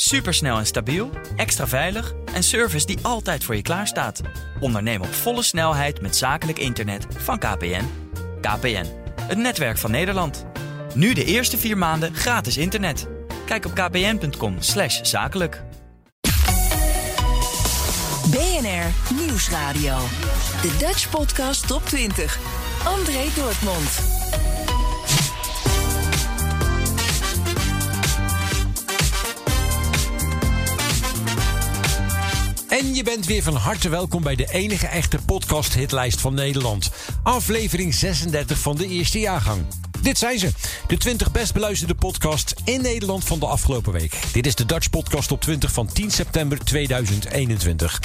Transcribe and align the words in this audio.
Supersnel 0.00 0.58
en 0.58 0.66
stabiel, 0.66 1.10
extra 1.36 1.66
veilig 1.66 2.14
en 2.34 2.42
service 2.42 2.86
die 2.86 2.98
altijd 3.02 3.44
voor 3.44 3.56
je 3.56 3.62
klaarstaat. 3.62 4.20
Onderneem 4.60 5.00
op 5.00 5.14
volle 5.14 5.42
snelheid 5.42 6.00
met 6.00 6.16
zakelijk 6.16 6.58
internet 6.58 7.06
van 7.16 7.38
KPN. 7.38 7.84
KPN, 8.40 8.86
het 9.22 9.38
netwerk 9.38 9.78
van 9.78 9.90
Nederland. 9.90 10.46
Nu 10.94 11.14
de 11.14 11.24
eerste 11.24 11.58
vier 11.58 11.78
maanden 11.78 12.14
gratis 12.14 12.56
internet. 12.56 13.08
Kijk 13.46 13.64
op 13.64 13.74
kpn.com 13.74 14.56
slash 14.58 15.00
zakelijk. 15.02 15.62
BNR 18.30 19.14
Nieuwsradio. 19.14 19.96
De 20.62 20.76
Dutch 20.78 21.10
Podcast 21.10 21.66
Top 21.66 21.84
20. 21.86 22.38
André 22.84 23.24
Dortmund. 23.36 24.16
En 32.78 32.94
je 32.94 33.02
bent 33.02 33.26
weer 33.26 33.42
van 33.42 33.54
harte 33.54 33.88
welkom 33.88 34.22
bij 34.22 34.34
de 34.34 34.46
enige 34.52 34.86
echte 34.86 35.18
podcast-hitlijst 35.26 36.20
van 36.20 36.34
Nederland. 36.34 36.90
Aflevering 37.22 37.94
36 37.94 38.58
van 38.58 38.76
de 38.76 38.86
eerste 38.86 39.18
jaargang. 39.18 39.62
Dit 40.02 40.18
zijn 40.18 40.38
ze, 40.38 40.50
de 40.86 40.96
20 40.96 41.32
best 41.32 41.52
beluisterde 41.52 41.94
podcasts 41.94 42.54
in 42.64 42.82
Nederland 42.82 43.24
van 43.24 43.38
de 43.38 43.46
afgelopen 43.46 43.92
week. 43.92 44.14
Dit 44.32 44.46
is 44.46 44.54
de 44.54 44.66
Dutch 44.66 44.90
Podcast 44.90 45.32
op 45.32 45.40
20 45.40 45.72
van 45.72 45.86
10 45.86 46.10
september 46.10 46.64
2021. 46.64 48.00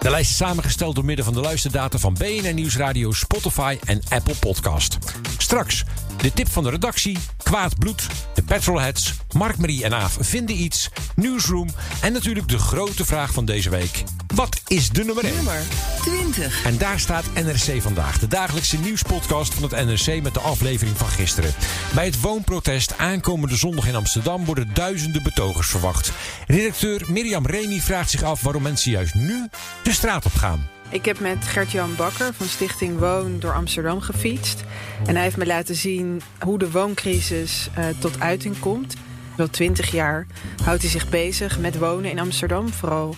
De 0.00 0.10
lijst 0.10 0.30
is 0.30 0.36
samengesteld 0.36 0.94
door 0.94 1.04
middel 1.04 1.24
van 1.24 1.34
de 1.34 1.40
luisterdata 1.40 1.98
van 1.98 2.14
BNR 2.14 2.54
Nieuwsradio, 2.54 3.12
Spotify 3.12 3.78
en 3.84 4.02
Apple 4.08 4.34
Podcast. 4.34 4.98
Straks 5.38 5.84
de 6.22 6.32
tip 6.32 6.48
van 6.50 6.64
de 6.64 6.70
redactie, 6.70 7.18
Kwaad 7.48 7.78
Bloed, 7.78 8.06
de 8.34 8.42
Petrolheads, 8.42 9.14
Mark-Marie 9.32 9.84
en 9.84 9.94
Aaf 9.94 10.16
vinden 10.20 10.62
iets, 10.62 10.88
Newsroom 11.16 11.68
en 12.00 12.12
natuurlijk 12.12 12.48
de 12.48 12.58
grote 12.58 13.04
vraag 13.04 13.32
van 13.32 13.44
deze 13.44 13.70
week. 13.70 14.02
Wat 14.34 14.60
is 14.66 14.90
de 14.90 15.04
nummer 15.04 15.24
1? 15.24 15.34
Nummer 15.34 15.62
20. 16.00 16.64
En 16.64 16.78
daar 16.78 17.00
staat 17.00 17.24
NRC 17.34 17.82
Vandaag, 17.82 18.18
de 18.18 18.26
dagelijkse 18.26 18.78
nieuwspodcast 18.78 19.54
van 19.54 19.62
het 19.62 19.86
NRC 19.86 20.22
met 20.22 20.34
de 20.34 20.40
aflevering 20.40 20.96
van 20.96 21.08
gisteren. 21.08 21.54
Bij 21.94 22.04
het 22.04 22.20
woonprotest 22.20 22.98
aankomende 22.98 23.56
zondag 23.56 23.86
in 23.86 23.96
Amsterdam 23.96 24.44
worden 24.44 24.74
duizenden 24.74 25.22
betogers 25.22 25.68
verwacht. 25.68 26.12
Redacteur 26.46 27.02
Mirjam 27.08 27.46
Remy 27.46 27.80
vraagt 27.80 28.10
zich 28.10 28.22
af 28.22 28.40
waarom 28.40 28.62
mensen 28.62 28.90
juist 28.90 29.14
nu 29.14 29.48
de 29.82 29.92
straat 29.92 30.24
op 30.24 30.34
gaan. 30.34 30.68
Ik 30.90 31.04
heb 31.04 31.20
met 31.20 31.44
Gert-Jan 31.44 31.94
Bakker 31.96 32.34
van 32.34 32.46
Stichting 32.46 32.98
Woon 32.98 33.40
door 33.40 33.52
Amsterdam 33.52 34.00
gefietst. 34.00 34.64
En 35.06 35.14
hij 35.14 35.22
heeft 35.22 35.36
me 35.36 35.46
laten 35.46 35.74
zien 35.74 36.22
hoe 36.40 36.58
de 36.58 36.70
wooncrisis 36.70 37.68
uh, 37.78 37.84
tot 37.98 38.20
uiting 38.20 38.58
komt. 38.58 38.94
Wel 39.36 39.50
twintig 39.50 39.90
jaar 39.90 40.26
houdt 40.64 40.82
hij 40.82 40.90
zich 40.90 41.08
bezig 41.08 41.58
met 41.58 41.78
wonen 41.78 42.10
in 42.10 42.18
Amsterdam. 42.18 42.68
Vooral 42.68 43.16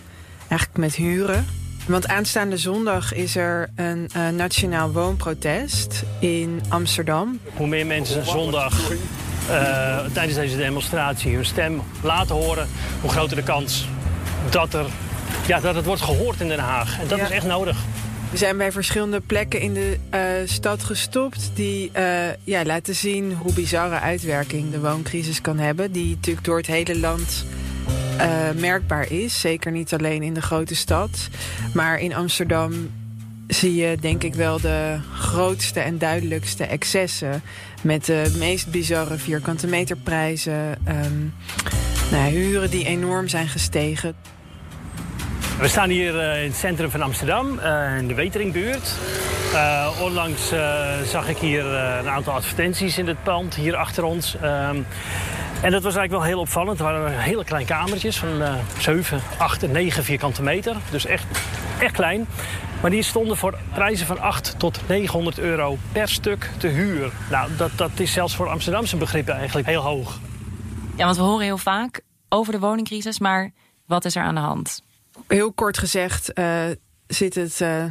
eigenlijk 0.48 0.80
met 0.80 0.94
huren. 0.94 1.46
Want 1.86 2.08
aanstaande 2.08 2.56
zondag 2.56 3.14
is 3.14 3.36
er 3.36 3.70
een 3.74 4.10
uh, 4.16 4.28
nationaal 4.28 4.92
woonprotest 4.92 6.02
in 6.18 6.62
Amsterdam. 6.68 7.40
Hoe 7.54 7.66
meer 7.66 7.86
mensen 7.86 8.26
zondag 8.26 8.90
uh, 8.90 9.98
tijdens 10.12 10.34
deze 10.34 10.56
demonstratie 10.56 11.34
hun 11.34 11.46
stem 11.46 11.82
laten 12.02 12.34
horen... 12.34 12.68
hoe 13.00 13.10
groter 13.10 13.36
de 13.36 13.42
kans 13.42 13.88
dat 14.50 14.74
er 14.74 14.86
ja, 15.46 15.60
dat 15.60 15.74
het 15.74 15.84
wordt 15.84 16.02
gehoord 16.02 16.40
in 16.40 16.48
Den 16.48 16.58
Haag. 16.58 17.00
En 17.00 17.08
dat 17.08 17.18
Ja. 17.18 17.24
is 17.24 17.30
echt 17.30 17.46
nodig. 17.46 17.76
We 18.30 18.36
zijn 18.36 18.56
bij 18.56 18.72
verschillende 18.72 19.20
plekken 19.20 19.60
in 19.60 19.74
de 19.74 19.98
eh, 20.10 20.20
stad 20.44 20.82
gestopt 20.84 21.50
die 21.54 21.90
eh, 21.92 22.04
ja, 22.44 22.64
laten 22.64 22.94
zien 22.94 23.32
hoe 23.32 23.52
bizarre 23.52 23.98
uitwerking 24.00 24.70
de 24.70 24.80
wooncrisis 24.80 25.40
kan 25.40 25.58
hebben. 25.58 25.92
Die 25.92 26.10
natuurlijk 26.14 26.46
door 26.46 26.56
het 26.56 26.66
hele 26.66 26.98
land 26.98 27.44
eh, 28.18 28.28
merkbaar 28.56 29.10
is. 29.12 29.40
Zeker 29.40 29.72
niet 29.72 29.92
alleen 29.94 30.22
in 30.22 30.34
de 30.34 30.42
grote 30.42 30.74
stad. 30.74 31.28
Maar 31.74 31.98
in 31.98 32.14
Amsterdam 32.14 32.90
zie 33.46 33.74
je 33.74 33.96
denk 34.00 34.22
ik 34.22 34.34
wel 34.34 34.60
de 34.60 34.96
grootste 35.14 35.80
en 35.80 35.98
duidelijkste 35.98 36.64
excessen. 36.64 37.42
Met 37.82 38.04
de 38.04 38.34
meest 38.38 38.70
bizarre 38.70 39.16
vierkante 39.18 39.66
meterprijzen. 39.66 40.76
ehm 40.84 41.18
nou, 42.10 42.30
huren 42.30 42.70
die 42.70 42.86
enorm 42.86 43.28
zijn 43.28 43.48
gestegen. 43.48 44.14
We 45.60 45.68
staan 45.68 45.88
hier 45.88 46.18
eh, 46.18 46.42
in 46.42 46.48
het 46.48 46.58
centrum 46.58 46.90
van 46.90 47.02
Amsterdam, 47.02 47.58
eh, 47.58 47.98
in 47.98 48.08
de 48.08 48.14
Weteringbuurt. 48.14 48.94
Eh, 49.54 49.88
onlangs 50.02 50.52
zag 51.04 51.28
ik 51.28 51.36
hier 51.36 51.66
een 51.66 52.08
aantal 52.08 52.34
advertenties 52.34 52.98
in 52.98 53.06
het 53.06 53.22
pand, 53.22 53.54
hier 53.54 53.76
achter 53.76 54.04
ons. 54.04 54.36
Ehm, 54.36 54.82
en 55.62 55.70
dat 55.70 55.82
was 55.82 55.96
eigenlijk 55.96 56.10
wel 56.10 56.22
heel 56.22 56.38
opvallend. 56.38 56.78
Het 56.78 56.86
waren 56.86 57.18
hele 57.18 57.44
kleine 57.44 57.68
kamertjes 57.68 58.18
van 58.18 58.42
eh 58.42 58.54
7, 58.78 59.20
8 59.38 59.62
en 59.62 59.70
9 59.70 60.04
vierkante 60.04 60.42
meter. 60.42 60.76
Dus 60.90 61.06
echt, 61.06 61.26
echt 61.78 61.92
klein. 61.94 62.26
Maar 62.80 62.90
die 62.90 63.02
stonden 63.02 63.36
voor 63.36 63.58
prijzen 63.74 64.06
van 64.06 64.20
8 64.20 64.54
tot 64.58 64.80
900 64.86 65.38
euro 65.38 65.78
per 65.92 66.08
stuk 66.08 66.50
te 66.58 66.66
huur. 66.66 67.12
Nou, 67.30 67.50
dat, 67.56 67.70
dat 67.76 67.90
is 67.94 68.12
zelfs 68.12 68.36
voor 68.36 68.48
Amsterdamse 68.48 68.96
begrippen 68.96 69.34
eigenlijk 69.34 69.66
heel 69.66 69.82
hoog. 69.82 70.18
Ja, 70.96 71.04
want 71.04 71.16
we 71.16 71.22
horen 71.22 71.44
heel 71.44 71.58
vaak 71.58 72.00
over 72.28 72.52
de 72.52 72.58
woningcrisis, 72.58 73.18
maar 73.18 73.50
wat 73.86 74.04
is 74.04 74.16
er 74.16 74.22
aan 74.22 74.34
de 74.34 74.40
hand? 74.40 74.82
Heel 75.28 75.52
kort 75.52 75.78
gezegd 75.78 76.32
eh, 76.32 76.64
zit 77.06 77.34
het 77.34 77.60
eh, 77.60 77.84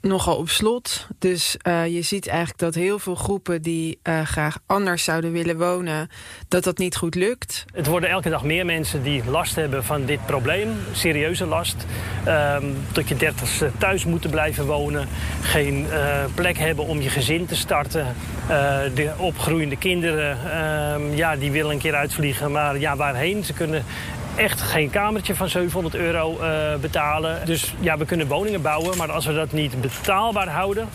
nogal 0.00 0.36
op 0.36 0.48
slot. 0.48 1.06
Dus 1.18 1.56
eh, 1.56 1.86
je 1.86 2.02
ziet 2.02 2.28
eigenlijk 2.28 2.58
dat 2.58 2.74
heel 2.74 2.98
veel 2.98 3.14
groepen 3.14 3.62
die 3.62 3.98
graag 4.24 4.58
anders 4.66 5.04
zouden 5.04 5.32
willen 5.32 5.58
wonen, 5.58 6.08
dat 6.48 6.64
dat 6.64 6.78
niet 6.78 6.96
goed 6.96 7.14
lukt. 7.14 7.64
Het 7.74 7.86
worden 7.86 8.10
elke 8.10 8.28
dag 8.28 8.44
meer 8.44 8.64
mensen 8.64 9.02
die 9.02 9.24
last 9.24 9.54
hebben 9.54 9.84
van 9.84 10.04
dit 10.04 10.26
probleem. 10.26 10.68
Serieuze 10.92 11.46
last. 11.46 11.86
Ehm, 12.24 12.64
dat 12.92 13.08
je 13.08 13.16
dertigste 13.16 13.70
thuis 13.78 14.04
moeten 14.04 14.30
blijven 14.30 14.66
wonen. 14.66 15.08
Geen 15.40 15.86
plek 16.34 16.58
hebben 16.58 16.84
om 16.84 17.00
je 17.00 17.10
gezin 17.10 17.46
te 17.46 17.56
starten. 17.56 18.14
De 18.94 19.12
opgroeiende 19.16 19.76
kinderen, 19.76 20.52
ehm, 20.52 21.14
ja, 21.14 21.36
die 21.36 21.50
willen 21.50 21.72
een 21.72 21.78
keer 21.78 21.94
uitvliegen. 21.94 22.52
Maar 22.52 22.78
ja, 22.78 22.96
waarheen? 22.96 23.44
Ze 23.44 23.52
kunnen 23.52 23.84
echt 24.40 24.60
geen 24.60 24.90
kamertje 24.90 25.34
van 25.34 25.48
700 25.48 25.94
euro 25.94 26.38
eh, 26.38 26.74
betalen. 26.80 27.46
Dus 27.46 27.74
ja, 27.80 27.98
we 27.98 28.04
kunnen 28.04 28.26
woningen 28.26 28.62
bouwen. 28.62 28.96
Maar 28.96 29.12
als 29.12 29.26
we 29.26 29.34
dat 29.34 29.52
niet 29.52 29.80
betaalbaar 29.80 30.48
houden 30.48 30.88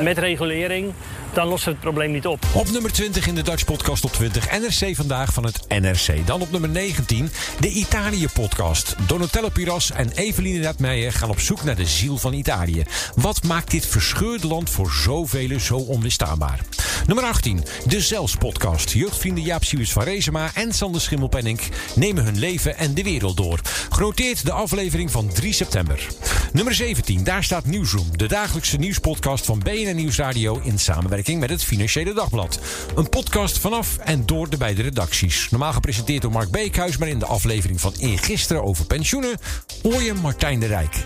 met 0.00 0.18
regulering... 0.18 0.92
dan 1.32 1.48
we 1.48 1.60
het 1.64 1.80
probleem 1.80 2.12
niet 2.12 2.26
op. 2.26 2.44
Op 2.54 2.70
nummer 2.70 2.92
20 2.92 3.26
in 3.26 3.34
de 3.34 3.42
Dutch 3.42 3.64
Podcast 3.64 4.04
op 4.04 4.12
20 4.12 4.58
NRC 4.60 4.96
vandaag 4.96 5.32
van 5.32 5.44
het 5.44 5.64
NRC. 5.68 6.26
Dan 6.26 6.40
op 6.40 6.50
nummer 6.50 6.70
19 6.70 7.30
de 7.60 7.68
Italië 7.68 8.26
podcast. 8.32 8.94
Donatello 9.06 9.48
Piras 9.48 9.90
en 9.90 10.10
Eveline 10.14 10.60
Datmeijer 10.60 11.12
gaan 11.12 11.30
op 11.30 11.40
zoek 11.40 11.64
naar 11.64 11.76
de 11.76 11.86
ziel 11.86 12.16
van 12.16 12.32
Italië. 12.32 12.84
Wat 13.14 13.42
maakt 13.42 13.70
dit 13.70 13.86
verscheurde 13.86 14.46
land 14.46 14.70
voor 14.70 14.90
zoveel 14.90 15.60
zo 15.60 15.76
onweerstaanbaar? 15.76 16.60
Nummer 17.06 17.24
18 17.24 17.64
de 17.86 18.00
Zels 18.00 18.36
podcast. 18.36 18.92
Jeugdvrienden 18.92 19.44
Jaap 19.44 19.64
Siewers 19.64 19.92
van 19.92 20.02
Rezema 20.02 20.50
en 20.54 20.72
Sander 20.72 21.00
Schimmelpenninck 21.00 21.68
nemen 21.94 22.24
hun 22.24 22.38
leven 22.38 22.76
en 22.76 22.94
de 22.94 23.02
wereld 23.02 23.36
door. 23.36 23.60
Genoteerd 23.90 24.44
de 24.44 24.52
aflevering 24.52 25.10
van 25.10 25.28
3 25.28 25.52
september. 25.52 26.06
Nummer 26.52 26.74
17 26.74 27.24
daar 27.24 27.44
staat 27.44 27.64
Nieuwsroom. 27.64 28.16
De 28.16 28.28
dagelijkse 28.28 28.76
nieuwspodcast 28.76 29.44
van 29.44 29.58
BNN 29.58 29.96
Nieuwsradio 29.96 30.60
in 30.64 30.78
samenwerking 30.78 31.40
met 31.40 31.50
het 31.50 31.64
Financiële 31.64 32.12
Dagblad. 32.12 32.60
Een 32.94 33.08
podcast 33.08 33.58
vanaf 33.58 33.98
en 33.98 34.26
door 34.26 34.50
de 34.50 34.56
beide 34.56 34.82
redacties. 34.82 35.50
Normaal 35.50 35.72
gepresenteerd 35.72 36.22
door 36.22 36.32
Mark 36.32 36.50
Beekhuis, 36.50 36.96
maar 36.96 37.08
in 37.08 37.18
de 37.18 37.26
aflevering 37.26 37.80
van 37.80 37.94
eergisteren 37.98 38.64
over 38.64 38.84
pensioenen 38.86 39.38
hoor 39.82 40.02
je 40.02 40.14
Martijn 40.14 40.60
de 40.60 40.66
Rijk. 40.66 41.04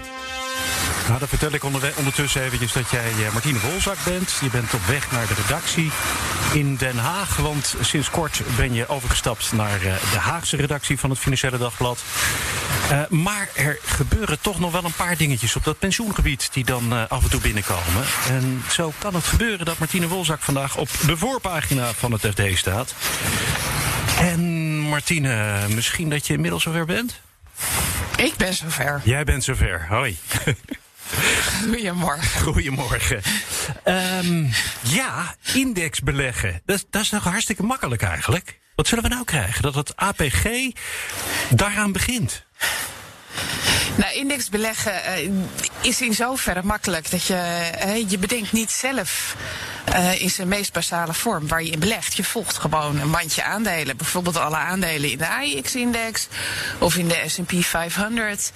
Nou, 1.07 1.19
dan 1.19 1.29
vertel 1.29 1.53
ik 1.53 1.65
ondertussen 1.97 2.43
eventjes 2.43 2.73
dat 2.73 2.91
jij 2.91 3.13
eh, 3.27 3.33
Martine 3.33 3.59
Wolzak 3.59 3.97
bent. 4.05 4.39
Je 4.41 4.51
bent 4.51 4.75
op 4.75 4.87
weg 4.87 5.11
naar 5.11 5.27
de 5.27 5.35
redactie 5.35 5.91
in 6.53 6.77
Den 6.77 6.97
Haag. 6.97 7.37
Want 7.37 7.75
sinds 7.81 8.11
kort 8.11 8.43
ben 8.57 8.75
je 8.75 8.89
overgestapt 8.89 9.53
naar 9.53 9.83
eh, 9.83 9.95
de 10.13 10.19
Haagse 10.19 10.57
redactie 10.57 10.99
van 10.99 11.11
het 11.11 11.19
Financiële 11.19 11.59
Dagblad. 11.59 12.03
Eh, 12.91 13.01
maar 13.09 13.49
er 13.55 13.79
gebeuren 13.85 14.41
toch 14.41 14.61
nog 14.61 14.73
wel 14.73 14.85
een 14.85 14.93
paar 14.93 15.17
dingetjes 15.17 15.57
op 15.57 15.65
dat 15.65 15.79
pensioengebied 15.79 16.49
die 16.53 16.65
dan 16.65 17.09
af 17.09 17.23
en 17.23 17.31
toe 17.31 17.41
binnenkomen. 17.41 18.05
En 18.29 18.63
zo 18.71 18.93
kan 18.99 19.15
het 19.15 19.25
gebeuren 19.25 19.67
dat 19.67 19.79
Martine 19.79 20.09
Wolzak 20.09 20.41
vandaag 20.41 20.77
op 20.77 20.89
de 21.07 21.17
voorpagina 21.17 21.93
van 21.93 22.13
het 22.13 22.21
FD 22.21 22.59
staat. 22.59 22.95
En 24.19 24.79
Martine, 24.79 25.59
misschien 25.75 26.11
dat 26.11 26.27
je 26.27 26.33
inmiddels 26.33 26.63
zover 26.63 26.85
bent? 26.85 27.21
Ik 28.17 28.37
ben 28.37 28.55
zover. 28.55 29.01
Jij 29.05 29.25
bent 29.25 29.45
zover. 29.45 29.87
Hoi. 29.89 30.19
Goedemorgen. 31.71 32.43
Goedemorgen. 32.43 33.23
Ehm, 33.83 34.47
ja, 34.83 35.35
index 35.53 36.01
beleggen. 36.01 36.63
Dat, 36.65 36.87
dat 36.91 37.03
is 37.03 37.11
nog 37.11 37.25
hartstikke 37.25 37.63
makkelijk 37.63 38.03
eigenlijk. 38.03 38.59
Wat 38.75 38.87
zullen 38.87 39.05
we 39.05 39.11
nou 39.11 39.25
krijgen? 39.25 39.63
Dat 39.63 39.75
het 39.75 39.97
APG 39.97 40.47
daaraan 41.51 41.93
begint. 41.93 42.45
Nou, 43.97 44.15
indexbeleggen 44.15 45.05
eh, 45.05 45.29
is 45.81 46.01
in 46.01 46.15
zoverre 46.15 46.63
makkelijk 46.63 47.11
dat 47.11 47.25
je, 47.27 47.35
eh, 47.35 48.11
je 48.11 48.19
bedenkt 48.19 48.53
niet 48.53 48.71
zelf 48.71 49.37
eh, 49.85 50.21
in 50.23 50.31
zijn 50.31 50.49
meest 50.49 50.73
basale 50.73 51.15
vorm 51.15 51.49
waar 51.49 51.63
je 51.63 51.71
in 51.71 51.79
belegt. 51.79 52.15
Je 52.17 52.25
volgt 52.25 52.59
gewoon 52.59 53.01
een 53.01 53.11
mandje 53.11 53.43
aandelen. 53.43 53.97
Bijvoorbeeld 53.97 54.37
alle 54.37 54.57
aandelen 54.57 55.11
in 55.11 55.19
de 55.19 55.29
AIX-index 55.29 56.27
of 56.79 56.97
in 56.97 57.09
de 57.09 57.23
S&P 57.27 57.53
500. 57.65 58.53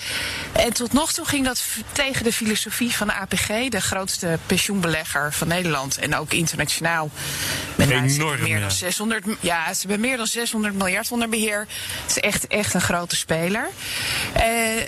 En 0.52 0.72
tot 0.72 0.92
nog 0.92 1.12
toe 1.12 1.24
ging 1.26 1.44
dat 1.44 1.62
tegen 1.92 2.24
de 2.24 2.32
filosofie 2.32 2.94
van 2.96 3.06
de 3.06 3.12
APG, 3.12 3.46
de 3.68 3.80
grootste 3.80 4.38
pensioenbelegger 4.46 5.32
van 5.32 5.48
Nederland 5.48 5.98
en 5.98 6.14
ook 6.16 6.32
internationaal. 6.32 7.10
Met 7.74 7.88
ze 7.88 7.94
Enorm, 7.94 8.40
meer 8.42 8.48
ja. 8.54 8.60
dan 8.60 8.70
600, 8.70 9.26
m- 9.26 9.36
ja, 9.40 9.74
ze 9.74 9.80
hebben 9.80 10.00
meer 10.00 10.16
dan 10.16 10.26
600 10.26 10.74
miljard 10.74 11.12
onder 11.12 11.28
beheer. 11.28 11.66
Het 12.02 12.10
is 12.10 12.18
echt, 12.18 12.46
echt 12.46 12.74
een 12.74 12.80
grote 12.80 13.16
speler. 13.16 13.68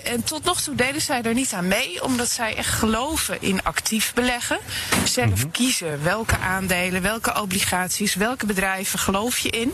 En 0.04 0.24
tot 0.24 0.39
nog 0.44 0.60
toe 0.60 0.74
deden 0.74 1.00
zij 1.00 1.22
er 1.22 1.34
niet 1.34 1.52
aan 1.52 1.68
mee, 1.68 2.04
omdat 2.04 2.28
zij 2.30 2.56
echt 2.56 2.68
geloven 2.74 3.42
in 3.42 3.62
actief 3.62 4.14
beleggen. 4.14 4.58
Zelf 5.04 5.50
kiezen 5.50 6.02
welke 6.02 6.38
aandelen, 6.38 7.02
welke 7.02 7.40
obligaties, 7.40 8.14
welke 8.14 8.46
bedrijven 8.46 8.98
geloof 8.98 9.38
je 9.38 9.50
in. 9.50 9.72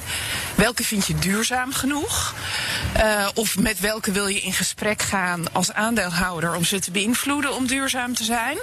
Welke 0.54 0.84
vind 0.84 1.06
je 1.06 1.14
duurzaam 1.14 1.72
genoeg? 1.72 2.34
Eh, 2.92 3.28
of 3.34 3.58
met 3.58 3.80
welke 3.80 4.12
wil 4.12 4.26
je 4.26 4.40
in 4.40 4.52
gesprek 4.52 5.02
gaan 5.02 5.52
als 5.52 5.72
aandeelhouder 5.72 6.54
om 6.54 6.64
ze 6.64 6.78
te 6.78 6.90
beïnvloeden 6.90 7.54
om 7.54 7.66
duurzaam 7.66 8.14
te 8.14 8.24
zijn? 8.24 8.58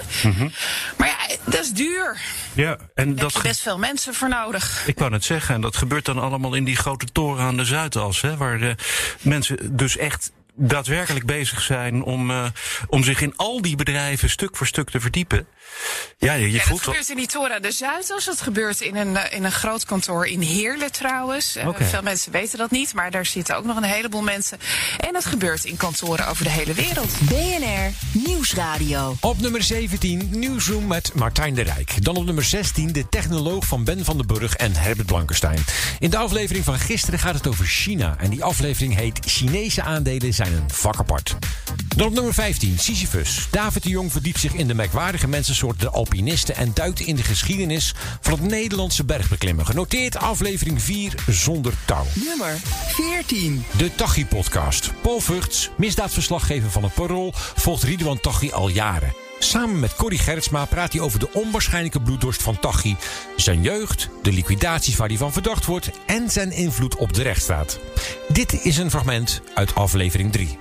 Maar 0.96 1.08
ja, 1.08 1.36
dat 1.44 1.60
is 1.64 1.70
duur. 1.70 2.20
Ja, 2.52 2.70
en 2.70 2.78
Daar 2.94 3.06
heb 3.06 3.16
dat. 3.18 3.36
ge- 3.36 3.42
best 3.48 3.60
veel 3.60 3.78
mensen 3.78 4.14
voor 4.14 4.28
nodig. 4.28 4.82
Ik 4.86 4.98
wou 4.98 5.12
het 5.12 5.24
zeggen, 5.24 5.54
en 5.54 5.60
dat 5.60 5.76
gebeurt 5.76 6.04
dan 6.04 6.18
allemaal 6.18 6.54
in 6.54 6.64
die 6.64 6.76
grote 6.76 7.06
toren 7.12 7.44
aan 7.44 7.56
de 7.56 7.64
Zuidas, 7.64 8.20
hè, 8.20 8.36
waar 8.36 8.60
eh, 8.60 8.74
mensen 9.20 9.76
dus 9.76 9.96
echt 9.96 10.30
daadwerkelijk 10.56 11.26
bezig 11.26 11.60
zijn 11.60 12.02
om, 12.02 12.30
eh, 12.30 12.44
om 12.86 13.04
zich 13.04 13.20
in 13.20 13.36
al 13.36 13.62
die 13.62 13.76
bedrijven 13.76 14.30
stuk 14.30 14.56
voor 14.56 14.66
stuk 14.66 14.90
te 14.90 15.00
verdiepen. 15.00 15.46
Ja, 16.18 16.32
je, 16.32 16.40
je 16.46 16.50
Ja, 16.50 16.58
dat 16.58 16.66
voelt 16.66 16.80
wel. 16.84 16.88
gebeurt 16.94 17.10
in 17.10 17.16
die 17.16 17.26
Tora 17.26 17.58
de 17.60 17.70
Zuidas. 17.72 18.24
Dat 18.24 18.40
gebeurt 18.40 18.80
in 18.80 18.96
een, 18.96 19.16
eh, 19.16 19.36
in 19.36 19.44
een 19.44 19.52
groot 19.52 19.84
kantoor 19.84 20.26
in 20.26 20.40
Heerlen 20.40 20.92
trouwens. 20.92 21.56
Eh. 21.56 21.68
Veel 21.78 22.02
mensen 22.02 22.32
weten 22.32 22.58
dat 22.58 22.70
niet, 22.70 22.94
maar 22.94 23.10
daar 23.10 23.26
zitten 23.26 23.56
ook 23.56 23.64
nog 23.64 23.76
een 23.76 23.82
heleboel 23.82 24.22
mensen. 24.22 24.58
En 25.00 25.14
het 25.14 25.24
gebeurt 25.24 25.64
in 25.64 25.76
kantoren 25.76 26.28
over 26.28 26.44
de 26.44 26.50
hele 26.50 26.72
wereld. 26.74 27.12
BNR 27.20 27.92
Nieuwsradio. 28.12 29.16
Op 29.20 29.40
nummer 29.40 29.62
17 29.62 30.28
Nieuwsroom 30.30 30.86
met 30.86 31.14
Martijn 31.14 31.54
de 31.54 31.62
Rijk. 31.62 32.04
Dan 32.04 32.16
op 32.16 32.24
nummer 32.24 32.44
16 32.44 32.92
de 32.92 33.08
technoloog 33.08 33.64
van 33.66 33.84
Ben 33.84 34.04
van 34.04 34.16
den 34.16 34.26
Burg 34.26 34.54
en 34.56 34.74
Herbert 34.76 35.06
Blankenstein. 35.06 35.64
In 35.98 36.10
de 36.10 36.16
aflevering 36.16 36.64
van 36.64 36.78
gisteren 36.78 37.18
gaat 37.18 37.34
het 37.34 37.46
over 37.46 37.64
China. 37.64 38.16
En 38.18 38.30
die 38.30 38.44
aflevering 38.44 38.94
heet 38.94 39.18
Chinese 39.26 39.82
aandelen 39.82 40.34
zijn 40.34 40.43
een 40.52 40.70
vak 40.70 40.98
apart. 40.98 41.36
Dan 41.96 42.06
op 42.06 42.12
nummer 42.12 42.34
15 42.34 42.78
Sisyphus. 42.78 43.46
David 43.50 43.82
de 43.82 43.88
Jong 43.88 44.12
verdiept 44.12 44.40
zich 44.40 44.54
in 44.54 44.66
de 44.66 44.74
merkwaardige 44.74 45.28
mensensoort 45.28 45.80
de 45.80 45.90
alpinisten... 45.90 46.56
en 46.56 46.70
duikt 46.74 47.00
in 47.00 47.16
de 47.16 47.22
geschiedenis 47.22 47.94
van 48.20 48.32
het 48.32 48.42
Nederlandse 48.42 49.04
bergbeklimmen. 49.04 49.66
Genoteerd 49.66 50.16
aflevering 50.16 50.82
4 50.82 51.14
zonder 51.26 51.72
touw. 51.84 52.06
Nummer 52.14 52.56
14. 52.86 53.64
De 53.76 53.94
Tachi-podcast. 53.94 54.92
Paul 55.02 55.20
Vugts, 55.20 55.70
misdaadverslaggever 55.76 56.70
van 56.70 56.82
het 56.82 56.94
Parool, 56.94 57.32
volgt 57.34 57.82
Ridwan 57.82 58.20
Tachi 58.20 58.52
al 58.52 58.68
jaren. 58.68 59.23
Samen 59.44 59.80
met 59.80 59.94
Corrie 59.94 60.18
Gerritsma 60.18 60.64
praat 60.64 60.92
hij 60.92 61.02
over 61.02 61.18
de 61.18 61.28
onwaarschijnlijke 61.32 62.00
bloeddorst 62.00 62.42
van 62.42 62.58
Tachi, 62.58 62.96
zijn 63.36 63.62
jeugd, 63.62 64.08
de 64.22 64.32
liquidaties 64.32 64.96
waar 64.96 65.08
hij 65.08 65.16
van 65.16 65.32
verdacht 65.32 65.66
wordt 65.66 65.90
en 66.06 66.30
zijn 66.30 66.52
invloed 66.52 66.96
op 66.96 67.12
de 67.12 67.22
rechtsstaat. 67.22 67.78
Dit 68.28 68.64
is 68.64 68.76
een 68.76 68.90
fragment 68.90 69.42
uit 69.54 69.74
aflevering 69.74 70.32
3. 70.32 70.58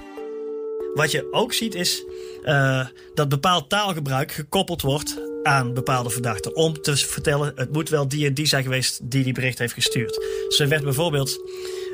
Wat 0.93 1.11
je 1.11 1.27
ook 1.31 1.53
ziet 1.53 1.75
is 1.75 2.03
eh, 2.43 2.87
dat 3.13 3.29
bepaald 3.29 3.69
taalgebruik 3.69 4.31
gekoppeld 4.31 4.81
wordt 4.81 5.21
aan 5.43 5.73
bepaalde 5.73 6.09
verdachten. 6.09 6.55
Om 6.55 6.81
te 6.81 6.97
vertellen, 6.97 7.51
het 7.55 7.73
moet 7.73 7.89
wel 7.89 8.07
die 8.07 8.27
en 8.27 8.33
die 8.33 8.45
zijn 8.45 8.63
geweest 8.63 8.99
die 9.03 9.23
die 9.23 9.33
bericht 9.33 9.59
heeft 9.59 9.73
gestuurd. 9.73 10.25
Zo 10.47 10.67
werd 10.67 10.83
bijvoorbeeld, 10.83 11.39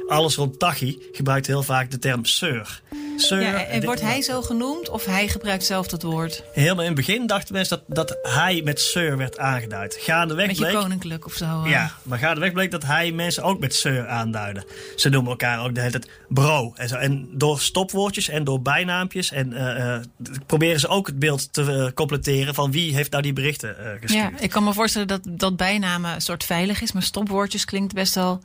alles 0.07 0.36
rond 0.36 0.59
Tachi 0.59 1.01
gebruikt 1.12 1.47
heel 1.47 1.63
vaak 1.63 1.91
de 1.91 2.00
term 2.00 2.25
sir. 2.25 2.81
Sir, 3.21 3.42
Ja, 3.42 3.66
en 3.66 3.86
wordt 3.86 4.01
hij 4.01 4.21
zo 4.21 4.42
genoemd 4.42 4.89
of 4.89 5.06
hij 5.06 5.27
gebruikt 5.27 5.66
zelf 5.66 5.88
dat 5.88 6.04
woord? 6.04 6.44
Helemaal 6.54 6.80
in 6.80 6.86
het 6.86 6.95
begin 6.95 7.27
dachten 7.27 7.54
mensen 7.54 7.81
dat, 7.88 8.07
dat 8.07 8.18
hij 8.33 8.62
met 8.63 8.80
sir 8.80 9.18
werd 9.18 9.38
aangeduid. 9.38 9.98
Gaandeweg 10.00 10.48
Met 10.48 10.57
je 10.57 10.63
bleek... 10.63 10.75
koninklijk 10.75 11.25
of 11.25 11.33
zo. 11.33 11.68
Ja, 11.68 11.92
maar 12.04 12.19
gaandeweg 12.19 12.51
bleek 12.51 12.71
dat 12.71 12.83
hij 12.86 13.12
mensen 13.12 13.44
ook 13.44 13.60
met 13.60 13.75
sir 13.75 14.07
aanduidde. 14.07 14.66
Ze 14.95 15.10
noemen 15.10 15.31
elkaar 15.31 15.63
ook 15.66 15.75
de 15.75 15.80
hele 15.80 15.92
tijd 15.92 16.10
bro. 16.30 16.74
En, 16.75 16.88
zo. 16.88 16.95
en 16.95 17.30
door 17.31 17.60
stopwoordjes 17.60 18.30
en 18.30 18.44
door 18.44 18.62
bijnaampjes 18.62 19.31
en, 19.31 19.54
eh, 19.54 19.94
eh, 19.95 20.01
proberen 20.45 20.80
ze 20.80 20.88
ook 20.88 21.07
het 21.07 21.19
beeld 21.19 21.54
te 21.54 21.72
eh, 21.72 21.94
completeren 21.94 22.54
van 22.54 22.72
wie 22.72 22.95
heeft 22.95 23.12
nou 23.12 23.24
die 23.24 23.33
berichten 23.33 23.75
gestuurd. 24.00 24.31
Ja, 24.31 24.39
ik 24.39 24.50
kan 24.50 24.63
me 24.63 24.74
voorstellen 24.74 25.07
dat, 25.07 25.22
dat 25.24 25.56
bijnamen 25.57 26.13
een 26.13 26.22
soort 26.22 26.44
veilig 26.44 26.81
is, 26.81 26.92
maar 26.92 27.04
stopwoordjes 27.04 27.65
klinkt 27.65 27.94
best 27.94 28.15
wel 28.15 28.42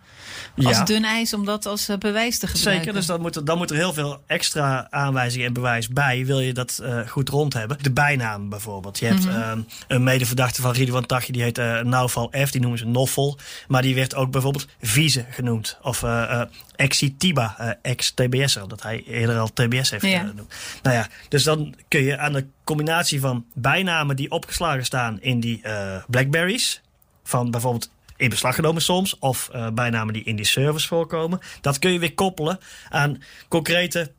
als 0.56 0.76
Ja. 0.76 0.84
dun 0.84 1.04
ijs 1.04 1.34
om 1.34 1.44
dat 1.44 1.66
als 1.66 1.88
bewijs 1.98 2.38
te 2.38 2.46
gebruiken. 2.46 2.84
Zeker, 2.84 2.98
dus 2.98 3.06
dan 3.06 3.20
moet, 3.20 3.36
er, 3.36 3.44
dan 3.44 3.58
moet 3.58 3.70
er 3.70 3.76
heel 3.76 3.92
veel 3.92 4.20
extra 4.26 4.63
aanwijzingen 4.90 5.46
en 5.46 5.52
bewijs 5.52 5.88
bij. 5.88 6.26
Wil 6.26 6.40
je 6.40 6.52
dat 6.52 6.78
eh, 6.82 6.98
goed 7.08 7.28
rond 7.28 7.52
hebben? 7.52 7.78
De 7.82 7.90
bijnaam 7.92 8.48
bijvoorbeeld. 8.48 8.98
Je 8.98 9.06
hebt 9.06 9.24
Mhm. 9.26 9.40
ehm, 9.40 9.60
een 9.88 10.02
medeverdachte 10.02 10.62
van 10.62 10.72
Ridwan 10.72 11.06
Taghi, 11.06 11.32
die 11.32 11.42
heet 11.42 11.58
eh 11.58 11.80
Naufal 11.80 12.32
F, 12.46 12.50
die 12.50 12.60
noemen 12.60 12.78
ze 12.78 12.86
Noffel. 12.86 13.38
Maar 13.68 13.82
die 13.82 13.94
werd 13.94 14.14
ook 14.14 14.30
bijvoorbeeld 14.30 14.66
Vieze 14.80 15.24
genoemd. 15.30 15.78
Of 15.82 16.02
eh 16.02 16.22
eh, 16.40 16.48
Exitiba, 16.76 17.54
eh, 17.58 17.70
ex-TBS'er, 17.82 18.62
omdat 18.62 18.82
hij 18.82 19.02
eerder 19.06 19.38
al 19.38 19.52
TBS 19.52 19.90
heeft 19.90 20.04
Ja. 20.06 20.18
genoemd. 20.18 20.54
Nou 20.82 20.96
ja, 20.96 21.08
dus 21.28 21.42
dan 21.42 21.74
kun 21.88 22.02
je 22.02 22.18
aan 22.18 22.32
de 22.32 22.46
combinatie 22.64 23.20
van 23.20 23.44
bijnamen 23.54 24.16
die 24.16 24.30
opgeslagen 24.30 24.84
staan 24.84 25.20
in 25.20 25.40
die 25.40 25.62
Blackberries, 26.08 26.80
van 27.24 27.50
bijvoorbeeld 27.50 27.90
in 28.16 28.28
beslag 28.28 28.54
genomen 28.54 28.82
soms, 28.82 29.18
of 29.18 29.50
bijnamen 29.74 30.12
die 30.14 30.24
in 30.24 30.36
die 30.36 30.44
servers 30.46 30.86
voorkomen, 30.86 31.38
dat 31.60 31.78
kun 31.78 31.92
je 31.92 31.98
weer 31.98 32.14
koppelen 32.14 32.58
aan 32.88 33.22
concrete 33.48 34.12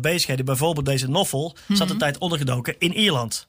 bezigheden. 0.00 0.44
Bijvoorbeeld 0.44 0.86
deze 0.86 1.08
Noffel 1.08 1.56
zat 1.68 1.90
een 1.90 1.98
tijd 1.98 2.18
ondergedoken 2.18 2.74
in 2.78 2.92
Ierland. 2.92 3.46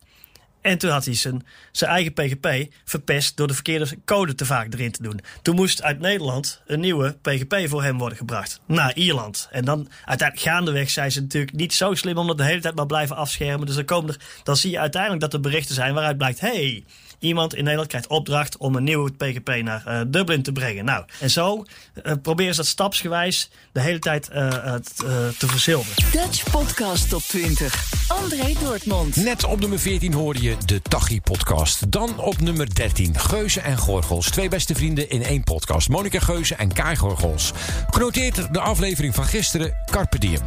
En 0.68 0.78
toen 0.78 0.92
had 0.92 1.06
hij 1.06 1.16
zijn, 1.16 1.46
zijn 1.72 1.92
eigen 1.92 2.14
PGP 2.14 2.74
verpest 2.86 3.38
door 3.38 3.48
de 3.48 3.54
verkeerde 3.54 3.98
code 4.06 4.36
te 4.36 4.46
vaak 4.46 4.74
erin 4.74 4.92
te 4.92 5.04
doen. 5.04 5.20
Toen 5.42 5.56
moest 5.56 5.84
uit 5.84 6.00
Nederland 6.00 6.62
een 6.66 6.80
nieuwe 6.80 7.18
PGP 7.22 7.70
voor 7.70 7.84
hem 7.84 7.98
worden 7.98 8.18
gebracht 8.18 8.60
naar 8.66 8.96
Ierland. 8.96 9.48
En 9.52 9.66
dan 9.66 9.90
uiteindelijk 10.06 10.50
gaandeweg 10.50 10.90
zijn 10.90 11.12
ze 11.12 11.22
natuurlijk 11.22 11.56
niet 11.56 11.74
zo 11.74 11.94
slim 11.94 12.18
om 12.18 12.28
dat 12.28 12.38
de 12.38 12.44
hele 12.44 12.62
tijd 12.62 12.76
maar 12.76 12.86
blijven 12.86 13.16
afschermen. 13.16 13.66
Dus 13.66 13.76
dan, 13.76 13.86
komen 13.86 14.14
er, 14.14 14.20
dan 14.44 14.58
zie 14.58 14.72
je 14.72 14.80
uiteindelijk 14.80 15.22
dat 15.22 15.34
er 15.34 15.40
berichten 15.40 15.76
zijn 15.76 15.94
waaruit 15.94 16.18
blijkt: 16.18 16.40
hey, 16.40 16.84
iemand 17.20 17.54
in 17.56 17.62
Nederland 17.64 17.90
krijgt 17.90 18.08
opdracht 18.08 18.58
om 18.58 18.76
een 18.76 18.84
nieuwe 18.84 19.12
PGP 19.12 19.62
naar 19.64 19.86
eh, 19.86 20.02
Dublin 20.08 20.44
te 20.44 20.52
brengen. 20.52 20.86
Nou, 20.86 21.06
en 21.20 21.30
zo 21.30 21.64
eh, 22.04 22.14
proberen 22.22 22.54
ze 22.54 22.60
dat 22.62 22.70
stapsgewijs 22.70 23.50
de 23.72 23.82
hele 23.82 24.00
tijd 24.00 24.30
eh, 24.30 24.74
t- 24.74 24.96
te 25.38 25.48
verzilveren. 25.48 26.12
Dutch 26.12 26.52
Podcast 26.52 27.10
Top 27.10 27.22
20. 27.22 27.92
André 28.08 28.54
Dortmund. 28.64 29.16
Net 29.16 29.44
op 29.44 29.60
nummer 29.60 29.80
14 29.80 30.14
hoorde 30.14 30.42
je 30.42 30.56
de 30.66 30.82
Tachi-podcast. 30.82 31.92
Dan 31.92 32.20
op 32.20 32.40
nummer 32.40 32.76
13 32.76 33.20
Geuze 33.20 33.62
en 33.62 33.78
Gorgels. 33.78 34.30
Twee 34.30 34.50
beste 34.50 34.76
vrienden 34.76 35.10
in 35.10 35.24
één 35.24 35.44
podcast. 35.44 35.90
Monika 35.90 36.20
Geuze 36.20 36.56
en 36.56 36.74
Kai 36.74 36.96
Gorgels. 36.96 37.52
Genoteerd 37.90 38.54
de 38.54 38.60
aflevering 38.60 39.16
van 39.16 39.26
gisteren 39.26 39.78
Carpe 39.92 40.20
Diem. 40.20 40.42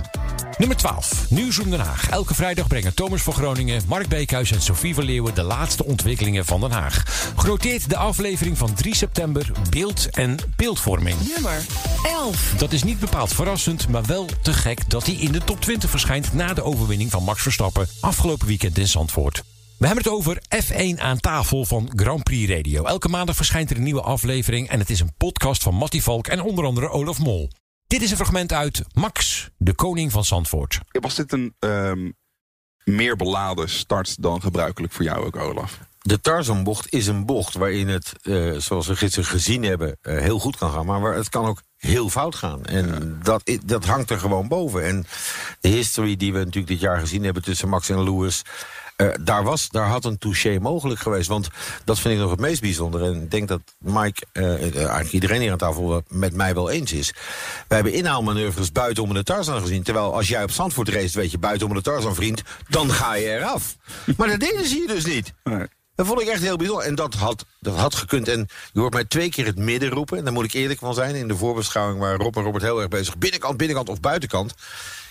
Nummer 0.59 0.77
12 0.77 1.31
Nieuwsroom 1.31 1.71
Den 1.71 1.81
Haag. 1.81 2.09
Elke 2.11 2.35
vrijdag 2.35 2.67
brengen 2.67 2.95
Thomas 2.95 3.23
van 3.23 3.33
Groningen, 3.33 3.83
Mark 3.87 4.09
Beekhuis 4.09 4.51
en 4.53 4.63
Sofie 4.63 4.95
van 4.95 5.05
Leeuwen 5.05 5.35
de 5.35 5.43
laatste 5.43 5.85
ontwikkelingen 5.85 6.45
van 6.45 6.60
Den 6.61 6.71
Haag. 6.71 7.03
Genoteerd 7.37 7.89
de 7.89 7.97
aflevering 7.97 8.59
van 8.59 8.75
3 8.75 8.95
september 8.95 9.51
Beeld 9.71 10.11
en 10.11 10.37
beeldvorming. 10.57 11.17
Nummer 11.35 11.65
11. 12.03 12.55
Dat 12.57 12.73
is 12.73 12.83
niet 12.83 12.99
bepaald 12.99 13.33
verrassend, 13.33 13.89
maar 13.89 14.05
wel 14.05 14.27
te 14.43 14.53
gek 14.53 14.91
dat 14.91 15.07
hij 15.07 15.15
in 15.15 15.33
de 15.33 15.45
top 15.45 15.61
20 15.61 15.91
verschijnt 15.91 16.33
na 16.33 16.55
de 16.55 16.63
overwinning 16.63 17.11
van 17.11 17.23
Max 17.23 17.43
Verstappen 17.43 17.89
afgelopen 18.01 18.47
weekend 18.47 18.79
in 18.79 18.89
Zandvoort. 18.89 19.43
We 19.79 19.87
hebben 19.87 20.05
het 20.05 20.13
over 20.13 20.43
F1 20.65 21.01
aan 21.01 21.21
tafel 21.21 21.65
van 21.65 21.93
Grand 21.95 22.23
Prix 22.23 22.53
Radio. 22.53 22.85
Elke 22.85 23.09
maandag 23.09 23.37
verschijnt 23.37 23.71
er 23.71 23.77
een 23.77 23.83
nieuwe 23.83 24.03
aflevering 24.03 24.69
en 24.69 24.79
het 24.79 24.91
is 24.91 25.01
een 25.01 25.15
podcast 25.17 25.63
van 25.63 25.75
Mattie 25.75 26.03
Valk 26.03 26.27
en 26.27 26.41
onder 26.41 26.65
andere 26.65 26.89
Olaf 26.89 27.19
Mol. 27.19 27.51
Dit 27.87 28.03
is 28.03 28.11
een 28.11 28.17
fragment 28.17 28.53
uit 28.53 28.85
Max, 28.93 29.49
de 29.57 29.75
koning 29.75 30.13
van 30.13 30.25
Zandvoort. 30.25 30.81
Was 30.91 31.15
dit 31.15 31.33
een 31.33 31.55
ehm, 31.59 32.11
meer 32.85 33.17
beladen 33.17 33.69
start 33.69 34.23
dan 34.23 34.41
gebruikelijk 34.41 34.93
voor 34.93 35.05
jou 35.05 35.25
ook, 35.25 35.37
Olaf? 35.37 35.79
De 36.03 36.21
Tarzanbocht 36.21 36.93
is 36.93 37.07
een 37.07 37.27
bocht 37.27 37.55
waarin 37.55 37.89
het, 37.89 38.13
eh, 38.23 38.53
zoals 38.57 38.87
we 38.87 38.97
gisteren 38.97 39.29
gezien 39.29 39.63
hebben, 39.63 39.97
eh, 40.03 40.19
heel 40.19 40.39
goed 40.39 40.57
kan 40.57 40.73
gaan. 40.73 40.87
Maar 40.87 41.01
waar 41.01 41.15
het 41.15 41.29
kan 41.29 41.45
ook 41.47 41.63
heel 41.77 42.09
fout 42.09 42.35
gaan. 42.35 42.65
En 42.65 43.19
dat, 43.23 43.51
dat 43.65 43.85
hangt 43.85 44.11
er 44.11 44.19
gewoon 44.19 44.49
boven. 44.49 44.85
En 44.85 45.07
de 45.61 45.69
history 45.69 46.17
die 46.17 46.33
we 46.33 46.39
natuurlijk 46.39 46.67
dit 46.67 46.81
jaar 46.81 46.99
gezien 46.99 47.25
hebben 47.25 47.43
tussen 47.43 47.69
Max 47.69 47.89
en 47.89 48.05
Lewis... 48.05 48.43
eh, 48.97 49.09
daar, 49.21 49.43
was, 49.45 49.69
daar 49.69 49.87
had 49.87 50.05
een 50.05 50.19
touché 50.19 50.59
mogelijk 50.59 51.01
geweest. 51.01 51.29
Want 51.29 51.49
dat 51.85 51.99
vind 51.99 52.15
ik 52.15 52.21
nog 52.21 52.31
het 52.31 52.41
meest 52.41 52.61
bijzonder. 52.61 53.03
En 53.03 53.23
ik 53.23 53.31
denk 53.31 53.49
dat 53.49 53.61
Mike, 53.79 54.27
eigenlijk 54.33 55.13
iedereen 55.13 55.41
hier 55.41 55.53
aan 55.53 55.59
tafel 55.59 56.03
met 56.09 56.35
mij 56.35 56.55
wel 56.55 56.71
eens 56.71 56.93
is. 56.93 57.13
We 57.69 57.75
hebben 57.75 57.93
inhaalmanoeuvres 57.93 58.73
buiten 58.73 59.03
om 59.03 59.15
de 59.15 59.23
Tarzan 59.23 59.61
gezien. 59.61 59.83
Terwijl 59.83 60.15
als 60.15 60.29
jij 60.29 60.43
op 60.43 60.51
Zandvoort 60.51 60.89
race, 60.89 61.19
weet 61.19 61.31
je, 61.31 61.39
buiten 61.39 61.67
om 61.67 61.75
de 61.75 61.83
Tarzan 61.83 62.15
vriend, 62.15 62.43
dan 62.69 62.91
ga 62.91 63.15
je 63.15 63.29
eraf. 63.29 63.77
maar 64.17 64.29
dat 64.29 64.41
deden 64.41 64.67
ze 64.67 64.75
hier 64.75 64.87
dus 64.87 65.05
niet. 65.05 65.33
Dat 66.01 66.09
vond 66.09 66.21
ik 66.21 66.29
echt 66.29 66.43
heel 66.43 66.57
bijzonder. 66.57 66.87
En 66.87 66.95
dat 66.95 67.15
had, 67.15 67.45
dat 67.59 67.77
had 67.77 67.95
gekund. 67.95 68.29
En 68.29 68.49
je 68.73 68.81
hoort 68.81 68.93
mij 68.93 69.05
twee 69.05 69.31
keer 69.31 69.47
het 69.47 69.59
midden 69.59 69.89
roepen. 69.89 70.19
En 70.19 70.25
daar 70.25 70.33
moet 70.33 70.45
ik 70.45 70.53
eerlijk 70.53 70.79
van 70.79 70.95
zijn. 70.95 71.15
In 71.15 71.29
de 71.29 71.37
voorbeschouwing 71.37 71.99
waar 71.99 72.17
Rob 72.17 72.37
en 72.37 72.43
Robert 72.43 72.63
heel 72.63 72.79
erg 72.79 72.89
bezig. 72.89 73.19
Binnenkant, 73.19 73.57
binnenkant 73.57 73.89
of 73.89 74.01
buitenkant. 74.01 74.55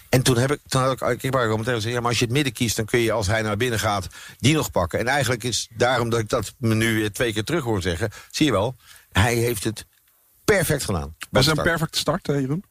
En 0.10 0.22
toen, 0.22 0.38
heb 0.38 0.52
ik, 0.52 0.60
toen 0.68 0.82
had 0.82 0.92
ik, 0.92 1.24
ik 1.24 1.32
meteen 1.34 1.64
gezegd, 1.64 1.84
ja, 1.84 2.00
maar 2.00 2.10
als 2.10 2.20
je 2.20 2.26
het 2.26 2.34
midden 2.34 2.54
kiest... 2.54 2.76
dan 2.76 2.86
kun 2.86 3.00
je 3.00 3.12
als 3.12 3.28
hij 3.28 3.42
naar 3.42 3.58
binnen 3.58 3.80
gaat, 3.80 4.08
die 4.38 4.56
nog 4.56 4.72
pakken. 4.72 5.00
En 5.00 5.08
eigenlijk 5.08 5.44
is 5.44 5.68
daarom 5.72 6.10
dat 6.10 6.20
ik 6.20 6.30
dat 6.30 6.54
me 6.58 6.76
nu 6.76 6.96
weer 6.96 7.12
twee 7.12 7.34
keer 7.34 7.44
terug 7.44 7.64
hoor 7.64 7.82
zeggen... 7.82 8.10
zie 8.32 8.46
je 8.46 8.52
wel, 8.52 8.76
hij 9.12 9.34
heeft 9.36 9.64
het 9.64 9.86
perfect 10.46 10.84
gedaan. 10.84 11.16
Was 11.30 11.46
het 11.46 11.58
een 11.58 11.64
perfecte 11.64 11.98
start, 11.98 12.30
eh, 12.30 12.40
Jeroen? 12.40 12.64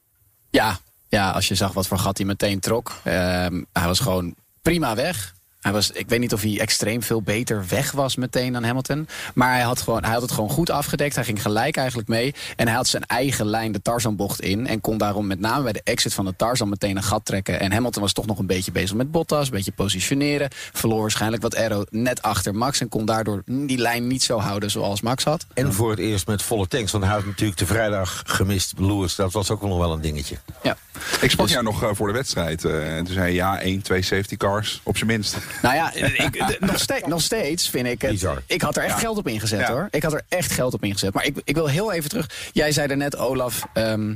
Ja, 0.51 0.79
ja, 1.09 1.31
als 1.31 1.49
je 1.49 1.55
zag 1.55 1.73
wat 1.73 1.87
voor 1.87 1.99
gat 1.99 2.17
hij 2.17 2.27
meteen 2.27 2.61
trok. 2.61 2.93
Ehm, 3.05 3.63
hij 3.73 3.87
was 3.87 4.01
gewoon 4.01 4.35
prima 4.63 4.95
weg. 4.95 5.37
Hij 5.61 5.73
was, 5.73 5.91
ik 5.91 6.09
weet 6.09 6.21
niet 6.21 6.33
of 6.33 6.43
hij 6.43 6.61
extreem 6.61 7.03
veel 7.03 7.23
beter 7.23 7.65
weg 7.69 7.93
was 7.93 8.17
meteen 8.17 8.53
dan 8.53 8.65
Hamilton. 8.65 9.09
Maar 9.35 9.53
hij 9.53 9.63
had, 9.63 9.81
gewoon, 9.81 10.05
hij 10.05 10.13
had 10.13 10.23
het 10.23 10.31
gewoon 10.31 10.51
goed 10.51 10.71
afgedekt. 10.71 11.15
Hij 11.15 11.25
ging 11.25 11.43
gelijk 11.43 11.77
eigenlijk 11.77 12.09
mee. 12.09 12.35
En 12.57 12.67
hij 12.67 12.77
had 12.77 12.87
zijn 12.87 13.07
eigen 13.07 13.47
lijn 13.47 13.73
de 13.73 13.83
Tarzanbocht 13.83 14.41
in. 14.41 14.67
En 14.67 14.81
kon 14.81 14.99
daarom 14.99 15.27
met 15.27 15.41
name 15.41 15.63
bij 15.63 15.73
de 15.73 15.81
exit 15.85 16.15
van 16.15 16.25
de 16.25 16.35
Tarzan 16.37 16.69
meteen 16.69 16.97
een 16.97 17.03
gat 17.03 17.25
trekken. 17.25 17.61
En 17.61 17.73
Hamilton 17.73 18.03
was 18.03 18.13
toch 18.13 18.27
nog 18.27 18.39
een 18.39 18.47
beetje 18.47 18.73
bezig 18.73 18.97
met 18.97 19.11
Bottas. 19.11 19.47
Een 19.47 19.53
beetje 19.53 19.73
positioneren. 19.73 20.49
Verloor 20.73 21.01
waarschijnlijk 21.01 21.43
wat 21.43 21.57
aero 21.57 21.85
net 21.91 22.23
achter 22.23 22.55
Max. 22.55 22.81
En 22.81 22.89
kon 22.89 23.05
daardoor 23.05 23.43
die 23.47 23.79
lijn 23.79 24.07
niet 24.07 24.23
zo 24.23 24.39
houden 24.39 24.71
zoals 24.71 25.01
Max 25.01 25.25
had. 25.25 25.47
En 25.55 25.73
voor 25.73 25.91
het 25.91 25.99
eerst 25.99 26.27
met 26.27 26.43
volle 26.43 26.69
tanks. 26.69 26.93
Want 26.93 27.05
hij 27.05 27.13
had 27.13 27.25
natuurlijk 27.25 27.59
de 27.59 27.67
vrijdag 27.67 28.23
gemist 28.27 28.73
Lewis. 28.77 29.15
Dat 29.15 29.33
was 29.33 29.51
ook 29.51 29.63
nog 29.63 29.79
wel 29.79 29.93
een 29.93 30.01
dingetje. 30.01 30.37
Ja. 30.63 30.77
Ik 31.21 31.31
sprak 31.31 31.47
dus... 31.47 31.55
jou 31.55 31.65
nog 31.65 31.83
uh, 31.83 31.91
voor 31.93 32.07
de 32.07 32.13
wedstrijd. 32.13 32.65
Uh, 32.65 32.97
en 32.97 33.05
toen 33.05 33.15
zei 33.15 33.27
je 33.27 33.35
ja, 33.35 33.61
1, 33.61 33.83
2 33.83 34.03
safety 34.03 34.37
cars 34.37 34.81
op 34.83 34.97
zijn 34.97 35.11
minst. 35.11 35.37
Nou 35.63 35.75
ja, 35.75 35.95
ik, 35.95 36.57
nog, 36.61 36.79
steeds, 36.81 37.07
nog, 37.07 37.23
steeds 37.23 37.69
vind 37.69 37.87
ik 37.87 38.03
het. 38.03 38.11
Bizar. 38.11 38.43
Ik 38.47 38.63
had 38.63 38.77
er 38.77 38.83
echt 38.83 38.93
Ja. 38.95 38.99
geld 38.99 39.19
op 39.19 39.29
ingezet 39.29 39.61
Ja. 39.61 39.71
hoor. 39.73 39.89
Ik 39.91 40.03
had 40.03 40.13
er 40.13 40.23
echt 40.29 40.53
geld 40.53 40.75
op 40.75 40.85
ingezet. 40.85 41.15
Maar 41.15 41.25
ik, 41.25 41.37
ik 41.45 41.55
wil 41.55 41.67
heel 41.67 41.93
even 41.93 42.11
terug. 42.11 42.31
Jij 42.53 42.73
zei 42.73 42.89
er 42.89 42.97
net, 42.97 43.17
Olaf, 43.17 43.67
ehm, 43.73 44.15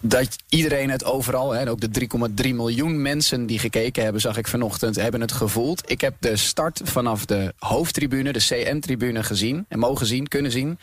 dat 0.00 0.36
iedereen 0.48 0.90
het 0.90 1.04
overal, 1.04 1.50
hè, 1.52 1.60
en 1.60 1.68
ook 1.68 1.80
de 1.80 1.90
3,3 1.90 2.54
miljoen 2.54 3.02
mensen 3.02 3.46
die 3.46 3.58
gekeken 3.58 4.02
hebben, 4.02 4.20
zag 4.20 4.36
ik 4.36 4.46
vanochtend, 4.48 4.96
hebben 4.96 5.20
het 5.20 5.32
gevoeld. 5.32 5.90
Ik 5.90 6.00
heb 6.00 6.14
de 6.18 6.36
start 6.36 6.80
vanaf 6.84 7.24
de 7.24 7.54
hoofdtribune, 7.58 8.32
de 8.32 8.38
CM-tribune 8.38 9.22
gezien 9.22 9.64
en 9.68 9.78
mogen 9.78 10.06
zien, 10.06 10.28
kunnen 10.28 10.50
zien. 10.50 10.78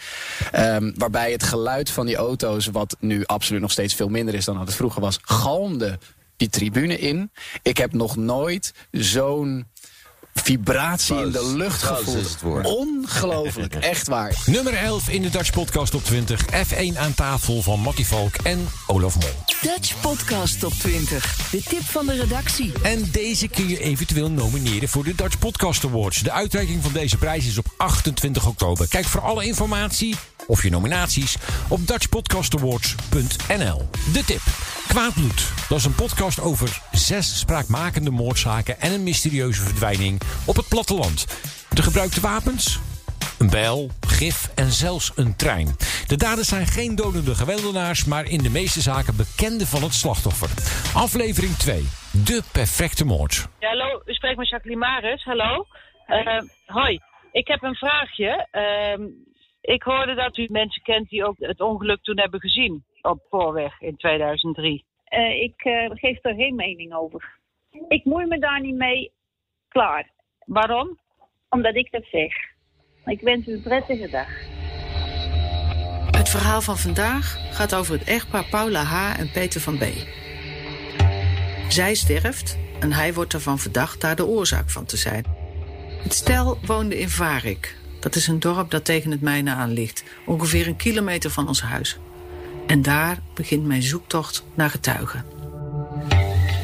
Ehm, 0.51 0.91
waarbij 0.95 1.31
het 1.31 1.43
geluid 1.43 1.89
van 1.89 2.05
die 2.05 2.15
auto's, 2.15 2.65
wat 2.65 2.95
nu 2.99 3.25
absoluut 3.25 3.61
nog 3.61 3.71
steeds 3.71 3.93
veel 3.93 4.09
minder 4.09 4.33
is 4.35 4.45
dan 4.45 4.57
dat 4.57 4.67
het 4.67 4.75
vroeger 4.75 5.01
was, 5.01 5.19
galmde 5.21 5.99
die 6.37 6.49
tribune 6.49 6.99
in. 6.99 7.31
Ik 7.61 7.77
heb 7.77 7.93
nog 7.93 8.15
nooit 8.15 8.73
zo'n 8.91 9.65
vibratie 10.33 11.15
in 11.15 11.31
de 11.31 11.53
lucht 11.55 11.83
gevoeld. 11.83 12.37
Ongelooflijk, 12.63 13.75
echt 13.93 14.07
waar. 14.07 14.41
Nummer 14.45 14.73
11 14.73 15.09
in 15.09 15.21
de 15.21 15.29
Dutch 15.29 15.51
Podcast 15.51 15.93
op 15.93 16.03
20. 16.03 16.45
F1 16.45 16.97
aan 16.97 17.13
tafel 17.13 17.61
van 17.61 17.79
Mattie 17.79 18.07
Valk 18.07 18.35
en 18.35 18.67
Olaf 18.87 19.19
Mol. 19.19 19.29
Dutch 19.61 20.01
Podcast 20.01 20.59
Top 20.59 20.73
20. 20.73 21.49
De 21.51 21.63
tip 21.63 21.83
van 21.83 22.05
de 22.05 22.13
redactie. 22.15 22.71
En 22.81 23.09
deze 23.11 23.47
kun 23.47 23.67
je 23.67 23.79
eventueel 23.79 24.31
nomineren 24.31 24.89
voor 24.89 25.03
de 25.03 25.15
Dutch 25.15 25.39
Podcast 25.39 25.85
Awards. 25.85 26.19
De 26.19 26.31
uitreiking 26.31 26.83
van 26.83 26.91
deze 26.93 27.17
prijs 27.17 27.45
is 27.45 27.57
op 27.57 27.65
28 27.77 28.45
oktober. 28.45 28.87
Kijk 28.87 29.05
voor 29.05 29.21
alle 29.21 29.45
informatie 29.45 30.15
of 30.47 30.63
je 30.63 30.69
nominaties 30.69 31.37
op 31.69 31.87
dutchpodcastawards.nl. 31.87 33.89
De 34.13 34.23
tip. 34.25 34.41
Kwaadbloed. 34.87 35.51
Dat 35.69 35.77
is 35.77 35.85
een 35.85 35.95
podcast 35.95 36.41
over 36.41 36.81
zes 36.91 37.39
spraakmakende 37.39 38.11
moordzaken 38.11 38.79
en 38.79 38.91
een 38.91 39.03
mysterieuze 39.03 39.61
verdwijning 39.61 40.21
op 40.45 40.55
het 40.55 40.67
platteland. 40.67 41.25
De 41.69 41.81
gebruikte 41.81 42.21
wapens? 42.21 42.79
Een 43.39 43.49
bijl, 43.49 43.89
gif 44.07 44.51
en 44.55 44.71
zelfs 44.71 45.11
een 45.15 45.35
trein. 45.35 45.75
De 46.07 46.15
daders 46.15 46.47
zijn 46.47 46.65
geen 46.65 46.95
dodende 46.95 47.35
geweldenaars, 47.35 48.05
maar 48.05 48.25
in 48.25 48.43
de 48.43 48.49
meeste 48.49 48.81
zaken 48.81 49.15
bekenden 49.15 49.67
van 49.67 49.83
het 49.83 49.93
slachtoffer. 49.93 50.49
Aflevering 50.95 51.55
2. 51.55 51.87
De 52.11 52.43
perfecte 52.51 53.05
moord. 53.05 53.47
Hallo, 53.59 54.01
u 54.05 54.13
spreekt 54.13 54.37
met 54.37 54.49
Jacqueline 54.49 54.85
Maris. 54.85 55.23
Hallo. 55.23 55.65
Eh, 56.05 56.41
hoi, 56.65 56.99
ik 57.31 57.47
heb 57.47 57.63
een 57.63 57.75
vraagje. 57.75 58.47
Ehm, 58.51 59.01
ik 59.63 59.83
hoorde 59.83 60.13
dat 60.13 60.37
u 60.37 60.47
mensen 60.49 60.81
kent 60.81 61.09
die 61.09 61.25
ook 61.25 61.35
het 61.39 61.61
ongeluk 61.61 62.01
toen 62.01 62.19
hebben 62.19 62.39
gezien 62.39 62.83
op 63.01 63.25
Voorweg 63.29 63.81
in 63.81 63.95
2003. 63.95 64.85
Eh, 65.03 65.41
ik 65.41 65.53
eh, 65.63 65.89
geef 65.93 66.17
er 66.21 66.33
geen 66.33 66.55
mening 66.55 66.93
over. 66.93 67.39
Ik 67.87 68.05
moei 68.05 68.25
me 68.25 68.39
daar 68.39 68.61
niet 68.61 68.75
mee. 68.75 69.11
Klaar. 69.67 70.09
Waarom? 70.45 70.99
Omdat 71.49 71.75
ik 71.75 71.91
dat 71.91 72.05
zeg. 72.11 72.33
Ik 73.05 73.21
wens 73.21 73.47
u 73.47 73.53
een 73.53 73.61
prettige 73.61 74.09
dag. 74.09 74.27
Het 76.17 76.29
verhaal 76.29 76.61
van 76.61 76.77
vandaag 76.77 77.55
gaat 77.55 77.75
over 77.75 77.93
het 77.93 78.07
echtpaar 78.07 78.45
Paula 78.49 78.83
H. 78.83 79.19
en 79.19 79.31
Peter 79.31 79.61
van 79.61 79.77
B. 79.77 79.83
Zij 81.67 81.93
sterft 81.93 82.59
en 82.79 82.91
hij 82.91 83.13
wordt 83.13 83.33
ervan 83.33 83.59
verdacht 83.59 84.01
daar 84.01 84.15
de 84.15 84.25
oorzaak 84.25 84.69
van 84.69 84.85
te 84.85 84.97
zijn. 84.97 85.25
Het 86.03 86.13
stel 86.13 86.57
woonde 86.65 86.99
in 86.99 87.09
Varik. 87.09 87.81
Dat 88.03 88.15
is 88.15 88.27
een 88.27 88.39
dorp 88.39 88.71
dat 88.71 88.85
tegen 88.85 89.11
het 89.11 89.21
mijne 89.21 89.53
aan 89.53 89.71
ligt, 89.71 90.03
ongeveer 90.25 90.67
een 90.67 90.75
kilometer 90.75 91.31
van 91.31 91.47
ons 91.47 91.61
huis. 91.61 91.97
En 92.67 92.81
daar 92.81 93.17
begint 93.33 93.65
mijn 93.65 93.83
zoektocht 93.83 94.43
naar 94.53 94.69
getuigen. 94.69 95.25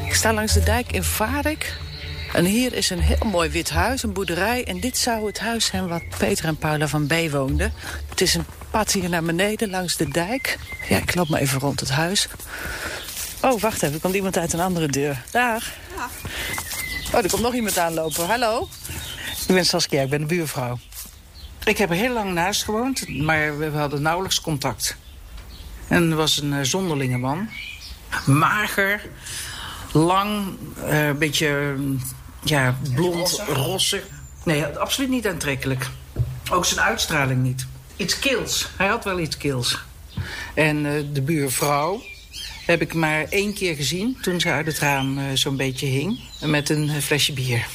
Ik 0.06 0.14
sta 0.14 0.32
langs 0.32 0.52
de 0.52 0.62
dijk 0.62 0.92
in 0.92 1.02
Varik. 1.02 1.76
En 2.32 2.44
hier 2.44 2.72
is 2.72 2.90
een 2.90 3.00
heel 3.00 3.26
mooi 3.30 3.50
wit 3.50 3.70
huis, 3.70 4.02
een 4.02 4.12
boerderij. 4.12 4.64
En 4.64 4.80
dit 4.80 4.96
zou 4.98 5.26
het 5.26 5.38
huis 5.38 5.66
zijn 5.66 5.88
wat 5.88 6.02
Peter 6.18 6.44
en 6.44 6.56
Paula 6.56 6.88
van 6.88 7.06
B 7.06 7.14
woonden. 7.30 7.72
Het 8.08 8.20
is 8.20 8.34
een 8.34 8.46
pad 8.70 8.92
hier 8.92 9.08
naar 9.08 9.22
beneden 9.22 9.70
langs 9.70 9.96
de 9.96 10.08
dijk. 10.08 10.58
Ja, 10.88 10.96
ik 10.96 11.14
loop 11.14 11.28
maar 11.28 11.40
even 11.40 11.60
rond 11.60 11.80
het 11.80 11.90
huis. 11.90 12.28
Oh, 13.42 13.60
wacht 13.60 13.82
even, 13.82 13.94
er 13.94 14.00
komt 14.00 14.14
iemand 14.14 14.38
uit 14.38 14.52
een 14.52 14.60
andere 14.60 14.88
deur. 14.88 15.22
Dag. 15.30 15.64
Oh, 17.12 17.24
er 17.24 17.30
komt 17.30 17.42
nog 17.42 17.54
iemand 17.54 17.78
aanlopen. 17.78 18.26
Hallo. 18.26 18.68
Ik 19.46 19.54
ben 19.54 19.64
Saskia, 19.64 20.02
ik 20.02 20.10
ben 20.10 20.20
de 20.20 20.26
buurvrouw. 20.26 20.78
Ik 21.64 21.78
heb 21.78 21.90
er 21.90 21.96
heel 21.96 22.12
lang 22.12 22.32
naast 22.32 22.64
gewoond, 22.64 23.08
maar 23.08 23.58
we 23.58 23.66
hadden 23.66 24.02
nauwelijks 24.02 24.40
contact. 24.40 24.96
En 25.88 26.16
was 26.16 26.40
een 26.40 26.52
eh, 26.52 26.62
zonderlinge 26.62 27.18
man. 27.18 27.48
Mager, 28.26 29.08
lang, 29.92 30.56
eh, 30.84 31.06
een 31.06 31.18
beetje 31.18 31.74
mm, 31.76 32.00
ja, 32.42 32.78
blond, 32.94 33.42
rossig. 33.48 34.02
Nee, 34.44 34.64
absoluut 34.64 35.10
niet 35.10 35.28
aantrekkelijk. 35.28 35.88
Ook 36.50 36.64
zijn 36.64 36.80
uitstraling 36.80 37.42
niet. 37.42 37.66
Iets 37.96 38.18
kils. 38.18 38.70
Hij 38.76 38.86
had 38.86 39.04
wel 39.04 39.18
iets 39.18 39.36
kils. 39.36 39.78
En 40.54 40.86
eh, 40.86 41.04
de 41.12 41.22
buurvrouw 41.22 42.02
heb 42.66 42.80
ik 42.80 42.94
maar 42.94 43.24
één 43.24 43.54
keer 43.54 43.74
gezien... 43.74 44.18
toen 44.20 44.40
ze 44.40 44.50
uit 44.50 44.66
het 44.66 44.78
raam 44.78 45.36
zo'n 45.36 45.56
beetje 45.56 45.86
hing. 45.86 46.20
Met 46.40 46.68
een 46.70 47.02
flesje 47.02 47.32
bier. 47.32 47.66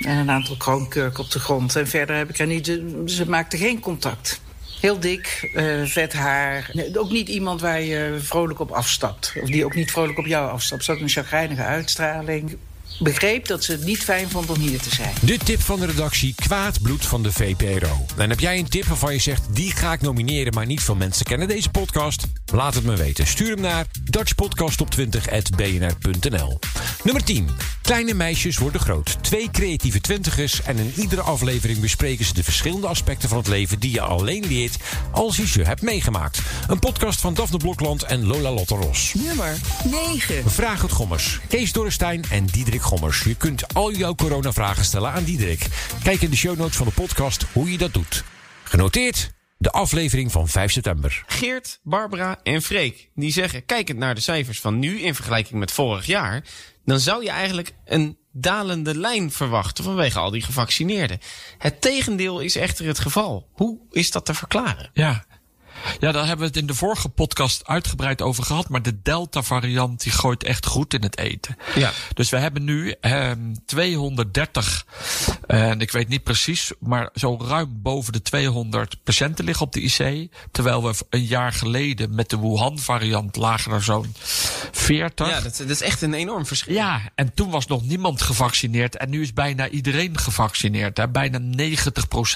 En 0.00 0.16
een 0.16 0.30
aantal 0.30 0.56
kroonkurken 0.56 1.24
op 1.24 1.30
de 1.30 1.40
grond. 1.40 1.76
En 1.76 1.88
verder 1.88 2.16
heb 2.16 2.30
ik 2.30 2.38
haar 2.38 2.46
niet... 2.46 2.80
Ze 3.06 3.28
maakte 3.28 3.56
geen 3.56 3.80
contact. 3.80 4.40
Heel 4.80 5.00
dik, 5.00 5.50
eh, 5.54 5.82
vet 5.84 6.12
haar. 6.12 6.70
Ook 6.94 7.10
niet 7.10 7.28
iemand 7.28 7.60
waar 7.60 7.80
je 7.80 8.16
vrolijk 8.20 8.60
op 8.60 8.70
afstapt. 8.70 9.32
Of 9.42 9.48
die 9.48 9.64
ook 9.64 9.74
niet 9.74 9.90
vrolijk 9.90 10.18
op 10.18 10.26
jou 10.26 10.50
afstapt. 10.50 10.84
Ze 10.84 10.92
had 10.92 11.00
een 11.00 11.08
chagrijnige 11.08 11.62
uitstraling. 11.62 12.56
Begreep 12.98 13.46
dat 13.46 13.64
ze 13.64 13.72
het 13.72 13.84
niet 13.84 14.04
fijn 14.04 14.30
vond 14.30 14.50
om 14.50 14.58
hier 14.58 14.80
te 14.80 14.94
zijn. 14.94 15.12
De 15.20 15.38
tip 15.38 15.60
van 15.60 15.80
de 15.80 15.86
redactie 15.86 16.34
Kwaad 16.34 16.82
bloed 16.82 17.06
van 17.06 17.22
de 17.22 17.32
VPRO. 17.32 18.04
En 18.16 18.30
heb 18.30 18.40
jij 18.40 18.58
een 18.58 18.68
tip 18.68 18.84
waarvan 18.84 19.12
je 19.12 19.18
zegt... 19.18 19.42
die 19.50 19.72
ga 19.72 19.92
ik 19.92 20.00
nomineren, 20.00 20.54
maar 20.54 20.66
niet 20.66 20.82
veel 20.82 20.94
mensen 20.94 21.24
kennen 21.24 21.48
deze 21.48 21.70
podcast? 21.70 22.26
Laat 22.52 22.74
het 22.74 22.84
me 22.84 22.96
weten. 22.96 23.26
Stuur 23.26 23.50
hem 23.50 23.60
naar 23.60 23.86
dutchpodcastop20.bnr.nl 24.10 26.58
Nummer 27.02 27.24
10. 27.24 27.48
Kleine 27.84 28.14
meisjes 28.14 28.58
worden 28.58 28.80
groot. 28.80 29.16
Twee 29.20 29.50
creatieve 29.50 30.00
twintigers 30.00 30.62
en 30.62 30.76
in 30.76 30.92
iedere 30.96 31.20
aflevering 31.20 31.80
bespreken 31.80 32.24
ze 32.24 32.34
de 32.34 32.44
verschillende 32.44 32.86
aspecten 32.86 33.28
van 33.28 33.38
het 33.38 33.46
leven 33.48 33.78
die 33.78 33.90
je 33.90 34.00
alleen 34.00 34.46
leert 34.46 34.76
als 35.10 35.36
je 35.36 35.46
ze 35.46 35.62
hebt 35.62 35.82
meegemaakt. 35.82 36.40
Een 36.68 36.78
podcast 36.78 37.20
van 37.20 37.34
Daphne 37.34 37.56
Blokland 37.56 38.02
en 38.02 38.26
Lola 38.26 38.50
Lotte 38.50 38.74
Ros. 38.74 39.14
Nummer 39.14 39.56
9. 39.90 40.50
Vraag 40.50 40.82
het 40.82 40.92
Gommers. 40.92 41.40
Kees 41.48 41.72
Dorrestein 41.72 42.24
en 42.30 42.44
Diederik 42.44 42.82
Gommers. 42.82 43.22
Je 43.22 43.34
kunt 43.34 43.74
al 43.74 43.92
jouw 43.92 44.14
coronavragen 44.14 44.84
stellen 44.84 45.12
aan 45.12 45.24
Diederik. 45.24 45.66
Kijk 46.02 46.22
in 46.22 46.30
de 46.30 46.36
show 46.36 46.58
notes 46.58 46.76
van 46.76 46.86
de 46.86 46.92
podcast 46.92 47.44
hoe 47.52 47.70
je 47.70 47.78
dat 47.78 47.92
doet. 47.92 48.24
Genoteerd 48.62 49.32
de 49.64 49.70
aflevering 49.70 50.32
van 50.32 50.48
5 50.48 50.72
september. 50.72 51.24
Geert, 51.26 51.80
Barbara 51.82 52.40
en 52.42 52.62
Freek 52.62 53.08
die 53.14 53.32
zeggen: 53.32 53.64
kijkend 53.64 53.98
naar 53.98 54.14
de 54.14 54.20
cijfers 54.20 54.60
van 54.60 54.78
nu 54.78 55.00
in 55.00 55.14
vergelijking 55.14 55.58
met 55.58 55.72
vorig 55.72 56.06
jaar, 56.06 56.44
dan 56.84 57.00
zou 57.00 57.22
je 57.22 57.30
eigenlijk 57.30 57.74
een 57.84 58.18
dalende 58.32 58.98
lijn 58.98 59.32
verwachten 59.32 59.84
vanwege 59.84 60.18
al 60.18 60.30
die 60.30 60.42
gevaccineerden. 60.42 61.18
Het 61.58 61.80
tegendeel 61.80 62.40
is 62.40 62.56
echter 62.56 62.86
het 62.86 62.98
geval. 62.98 63.48
Hoe 63.52 63.78
is 63.90 64.10
dat 64.10 64.24
te 64.24 64.34
verklaren? 64.34 64.90
Ja. 64.92 65.24
Ja, 66.00 66.12
daar 66.12 66.26
hebben 66.26 66.38
we 66.38 66.52
het 66.52 66.56
in 66.56 66.66
de 66.66 66.74
vorige 66.74 67.08
podcast 67.08 67.66
uitgebreid 67.66 68.22
over 68.22 68.44
gehad. 68.44 68.68
Maar 68.68 68.82
de 68.82 69.02
Delta-variant 69.02 70.02
die 70.02 70.12
gooit 70.12 70.44
echt 70.44 70.66
goed 70.66 70.94
in 70.94 71.02
het 71.02 71.18
eten. 71.18 71.56
Ja. 71.74 71.90
Dus 72.14 72.30
we 72.30 72.36
hebben 72.36 72.64
nu 72.64 72.94
ehm 73.00 73.54
230, 73.66 74.86
eh, 75.26 75.33
en 75.46 75.80
ik 75.80 75.90
weet 75.90 76.08
niet 76.08 76.22
precies, 76.22 76.72
maar 76.80 77.10
zo 77.14 77.38
ruim 77.40 77.82
boven 77.82 78.12
de 78.12 78.22
200 78.22 78.96
patiënten 79.04 79.44
liggen 79.44 79.66
op 79.66 79.72
de 79.72 79.80
IC. 79.80 80.30
Terwijl 80.50 80.82
we 80.82 80.94
een 81.10 81.24
jaar 81.24 81.52
geleden 81.52 82.14
met 82.14 82.30
de 82.30 82.38
Wuhan-variant 82.38 83.36
lagen 83.36 83.72
er 83.72 83.82
zo'n 83.82 84.14
40. 84.72 85.28
Ja, 85.28 85.40
dat, 85.40 85.56
dat 85.56 85.70
is 85.70 85.82
echt 85.82 86.02
een 86.02 86.14
enorm 86.14 86.46
verschil. 86.46 86.74
Ja, 86.74 87.00
en 87.14 87.34
toen 87.34 87.50
was 87.50 87.66
nog 87.66 87.82
niemand 87.82 88.22
gevaccineerd. 88.22 88.96
En 88.96 89.10
nu 89.10 89.22
is 89.22 89.32
bijna 89.32 89.68
iedereen 89.68 90.18
gevaccineerd. 90.18 90.96
Hè? 90.96 91.08
Bijna 91.08 91.40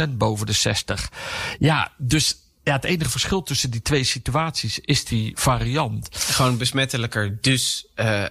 90% 0.07 0.11
boven 0.11 0.47
de 0.47 0.53
60. 0.53 1.11
Ja, 1.59 1.93
dus 1.97 2.37
ja, 2.69 2.75
het 2.75 2.85
enige 2.85 3.11
verschil 3.11 3.43
tussen 3.43 3.71
die 3.71 3.83
twee 3.83 4.05
situaties 4.05 4.79
is 4.79 5.05
die 5.05 5.33
variant. 5.35 6.09
Gewoon 6.13 6.57
besmettelijker. 6.59 7.39
Dus 7.41 7.87
eh, 7.95 8.25
eh, 8.25 8.31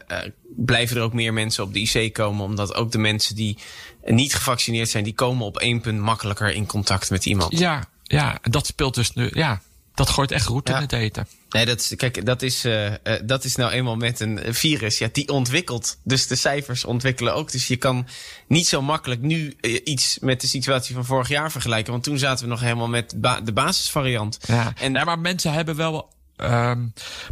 blijven 0.55 0.97
er 0.97 1.03
ook 1.03 1.13
meer 1.13 1.33
mensen 1.33 1.63
op 1.63 1.73
de 1.73 1.79
IC 1.79 2.13
komen. 2.13 2.45
Omdat 2.45 2.73
ook 2.73 2.91
de 2.91 2.97
mensen 2.97 3.35
die 3.35 3.57
niet 4.05 4.35
gevaccineerd 4.35 4.89
zijn, 4.89 5.03
die 5.03 5.13
komen 5.13 5.45
op 5.45 5.57
één 5.57 5.81
punt 5.81 5.99
makkelijker 5.99 6.53
in 6.53 6.65
contact 6.65 7.09
met 7.09 7.25
iemand. 7.25 7.59
Ja, 7.59 7.83
ja, 8.03 8.39
dat 8.41 8.65
speelt 8.65 8.95
dus 8.95 9.13
nu. 9.13 9.29
Ja, 9.33 9.61
dat 9.93 10.09
gooit 10.09 10.31
echt 10.31 10.47
roet 10.47 10.69
in 10.69 10.75
het 10.75 10.93
eten. 10.93 11.27
Nee, 11.49 11.65
dat 11.65 11.79
is, 11.79 11.93
kijk, 11.95 12.25
dat 12.25 12.41
is, 12.41 12.65
eh, 12.65 12.85
eh, 12.87 12.93
dat 13.23 13.43
is 13.43 13.55
nou 13.55 13.71
eenmaal 13.71 13.95
met 13.95 14.19
een 14.19 14.39
virus. 14.49 14.97
Ja, 14.97 15.09
die 15.11 15.29
ontwikkelt. 15.29 15.97
Dus 16.03 16.27
de 16.27 16.35
cijfers 16.35 16.85
ontwikkelen 16.85 17.33
ook. 17.33 17.51
Dus 17.51 17.67
je 17.67 17.75
kan 17.75 18.07
niet 18.47 18.67
zo 18.67 18.81
makkelijk 18.81 19.21
nu 19.21 19.55
eh, 19.61 19.79
iets 19.83 20.17
met 20.19 20.41
de 20.41 20.47
situatie 20.47 20.95
van 20.95 21.05
vorig 21.05 21.27
jaar 21.27 21.51
vergelijken. 21.51 21.91
Want 21.91 22.03
toen 22.03 22.17
zaten 22.17 22.43
we 22.43 22.49
nog 22.51 22.59
helemaal 22.61 22.87
met 22.87 23.13
ba- 23.21 23.41
de 23.41 23.53
basisvariant. 23.53 24.37
Ja. 24.47 24.73
En, 24.79 24.93
ja, 24.93 25.03
maar 25.03 25.19
mensen 25.19 25.53
hebben 25.53 25.75
wel 25.75 26.09
ehm 26.37 26.85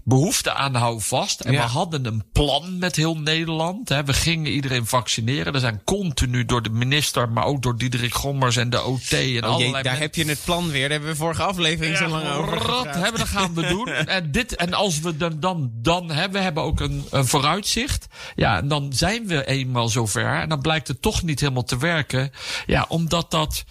behoefte 0.04 0.54
aan 0.54 0.76
houvast. 0.76 1.40
En 1.40 1.52
Ja. 1.54 1.62
we 1.64 1.68
hadden 1.72 2.06
een 2.06 2.24
plan 2.32 2.78
met 2.78 2.96
heel 2.96 3.18
Nederland. 3.18 3.90
Hè. 3.90 4.04
We 4.04 4.14
gingen 4.14 4.52
iedereen 4.52 4.86
vaccineren. 4.86 5.54
Er 5.54 5.60
zijn 5.60 5.82
continu 5.84 6.46
door 6.46 6.62
de 6.62 6.70
minister, 6.70 7.30
maar 7.30 7.44
ook 7.46 7.62
door 7.62 7.78
Diederik 7.78 8.14
Gommers 8.14 8.56
en 8.58 8.70
de 8.70 8.84
OT 8.84 9.12
en 9.12 9.18
Oh 9.18 9.22
jee, 9.28 9.42
allerlei 9.44 9.72
daar 9.72 9.84
men- 9.94 10.02
heb 10.02 10.16
je 10.16 10.26
het 10.26 10.42
plan 10.46 10.70
weer. 10.70 10.82
Daar 10.82 10.92
hebben 10.92 11.10
we 11.10 11.16
vorige 11.16 11.44
aflevering 11.44 11.98
zo 11.98 12.08
lang 12.08 12.28
over 12.30 12.58
gepraat. 12.62 12.96
hebben, 12.96 13.20
dat 13.20 13.28
gaan 13.28 13.54
we 13.54 13.68
doen. 13.68 13.88
En, 14.16 14.32
dit, 14.32 14.56
en 14.56 14.74
als 14.74 15.00
we 15.00 15.18
dan, 15.18 15.40
dan, 15.40 15.72
dan 15.74 16.12
hebben, 16.12 16.38
we 16.38 16.44
hebben 16.44 16.64
ook 16.64 16.80
een, 16.80 17.06
een 17.12 17.26
vooruitzicht. 17.28 18.08
Ja, 18.36 18.58
en 18.58 18.68
dan 18.68 18.94
zijn 18.94 19.28
we 19.28 19.46
eenmaal 19.46 19.90
zover. 19.90 20.42
En 20.42 20.50
dan 20.50 20.62
blijkt 20.62 20.88
het 20.88 21.02
toch 21.02 21.24
niet 21.24 21.40
helemaal 21.40 21.64
te 21.64 21.78
werken. 21.78 22.32
Ja, 22.66 22.86
omdat 22.90 23.32
dat, 23.32 23.64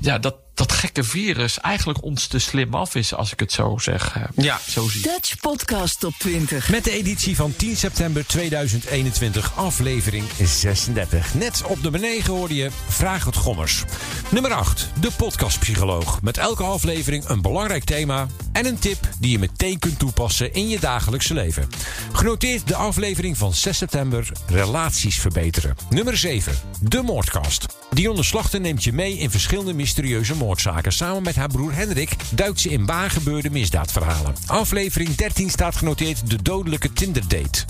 ja, 0.00 0.18
dat, 0.18 0.34
dat 0.58 0.72
gekke 0.72 1.04
virus 1.04 1.60
eigenlijk 1.60 2.02
ons 2.02 2.26
te 2.26 2.38
slim 2.38 2.74
af 2.74 2.94
is, 2.94 3.14
als 3.14 3.32
ik 3.32 3.40
het 3.40 3.52
zo 3.52 3.78
zeg. 3.78 4.14
eh, 4.16 4.22
Ja, 4.44 4.60
zo 4.70 4.88
zie. 4.88 5.02
Dutch 5.02 5.40
Podcast 5.40 6.00
Top 6.00 6.14
20. 6.18 6.68
Met 6.68 6.84
de 6.84 6.90
editie 6.90 7.36
van 7.36 7.56
10 7.56 7.76
september 7.76 8.26
2021, 8.26 9.52
aflevering 9.54 10.24
36. 10.44 11.34
Net 11.34 11.62
op 11.64 11.82
de 11.82 11.90
beneden 11.90 12.32
hoorde 12.34 12.54
je 12.54 12.70
Vraag 12.88 13.24
het 13.24 13.36
Gommers. 13.36 13.84
Nummer 14.28 14.52
8, 14.52 14.88
de 15.00 15.10
podcastpsycholoog. 15.16 16.22
Met 16.22 16.38
elke 16.38 16.62
aflevering 16.62 17.28
een 17.28 17.42
belangrijk 17.42 17.84
thema 17.84 18.26
en 18.58 18.66
een 18.66 18.78
tip 18.78 18.98
die 19.18 19.30
je 19.30 19.38
meteen 19.38 19.78
kunt 19.78 19.98
toepassen 19.98 20.52
in 20.52 20.68
je 20.68 20.80
dagelijkse 20.80 21.34
leven. 21.34 21.68
Genoteerd 22.12 22.68
de 22.68 22.74
aflevering 22.74 23.36
van 23.36 23.54
6 23.54 23.76
september, 23.76 24.32
relaties 24.46 25.18
verbeteren. 25.18 25.76
Nummer 25.90 26.16
7, 26.16 26.52
de 26.80 27.02
moordkast. 27.02 27.66
Dionne 27.90 28.22
Slachter 28.22 28.60
neemt 28.60 28.84
je 28.84 28.92
mee 28.92 29.18
in 29.18 29.30
verschillende 29.30 29.74
mysterieuze 29.74 30.34
moordzaken. 30.34 30.92
Samen 30.92 31.22
met 31.22 31.36
haar 31.36 31.48
broer 31.48 31.74
Hendrik 31.74 32.10
duikt 32.30 32.60
ze 32.60 32.68
in 32.68 32.86
waargebeurde 32.86 33.50
misdaadverhalen. 33.50 34.34
Aflevering 34.46 35.14
13 35.14 35.50
staat 35.50 35.76
genoteerd 35.76 36.30
de 36.30 36.42
dodelijke 36.42 36.92
Tinder-date. 36.92 37.64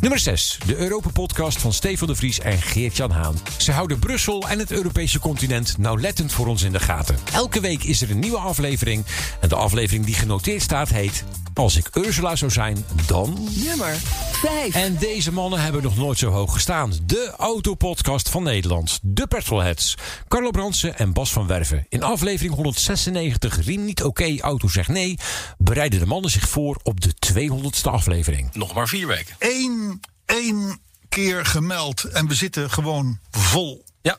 Nummer 0.00 0.18
6. 0.18 0.58
De 0.66 0.76
Europa-podcast 0.76 1.60
van 1.60 1.72
Stefan 1.72 2.06
de 2.06 2.14
Vries 2.14 2.40
en 2.40 2.62
Geert-Jan 2.62 3.10
Haan. 3.10 3.34
Ze 3.58 3.72
houden 3.72 3.98
Brussel 3.98 4.48
en 4.48 4.58
het 4.58 4.70
Europese 4.70 5.18
continent 5.18 5.78
nauwlettend 5.78 6.32
voor 6.32 6.46
ons 6.46 6.62
in 6.62 6.72
de 6.72 6.80
gaten. 6.80 7.16
Elke 7.32 7.60
week 7.60 7.84
is 7.84 8.02
er 8.02 8.10
een 8.10 8.18
nieuwe 8.18 8.38
aflevering. 8.38 9.04
En 9.40 9.48
de 9.48 9.54
aflevering 9.54 10.04
die 10.04 10.14
genoteerd 10.22 10.62
staat 10.62 10.88
heet... 10.88 11.24
Als 11.54 11.76
ik 11.76 11.96
Ursula 11.96 12.36
zou 12.36 12.50
zijn, 12.50 12.84
dan... 13.06 13.48
Nummer 13.64 13.94
5. 14.32 14.74
En 14.74 14.96
deze 14.96 15.32
mannen 15.32 15.60
hebben 15.60 15.82
nog 15.82 15.96
nooit 15.96 16.18
zo 16.18 16.30
hoog 16.30 16.52
gestaan. 16.52 16.92
De 17.06 17.34
autopodcast 17.36 18.28
van 18.28 18.42
Nederland. 18.42 18.98
De 19.02 19.26
Petrolheads. 19.26 19.94
Carlo 20.28 20.50
Bransen 20.50 20.98
en 20.98 21.12
Bas 21.12 21.32
van 21.32 21.46
Werven. 21.46 21.86
In 21.88 22.02
aflevering 22.02 22.54
196 22.54 23.64
Riem 23.64 23.84
niet 23.84 24.02
oké, 24.02 24.38
auto 24.40 24.68
zegt 24.68 24.88
nee... 24.88 25.18
bereiden 25.58 25.98
de 25.98 26.06
mannen 26.06 26.30
zich 26.30 26.48
voor 26.48 26.80
op 26.82 27.00
de 27.00 27.14
200ste 27.32 27.90
aflevering. 27.90 28.54
Nog 28.54 28.74
maar 28.74 28.88
vier 28.88 29.06
weken. 29.06 29.36
Eén, 29.38 30.00
één 30.26 30.80
keer 31.08 31.46
gemeld 31.46 32.04
en 32.04 32.28
we 32.28 32.34
zitten 32.34 32.70
gewoon 32.70 33.18
vol. 33.30 33.84
Ja. 34.02 34.18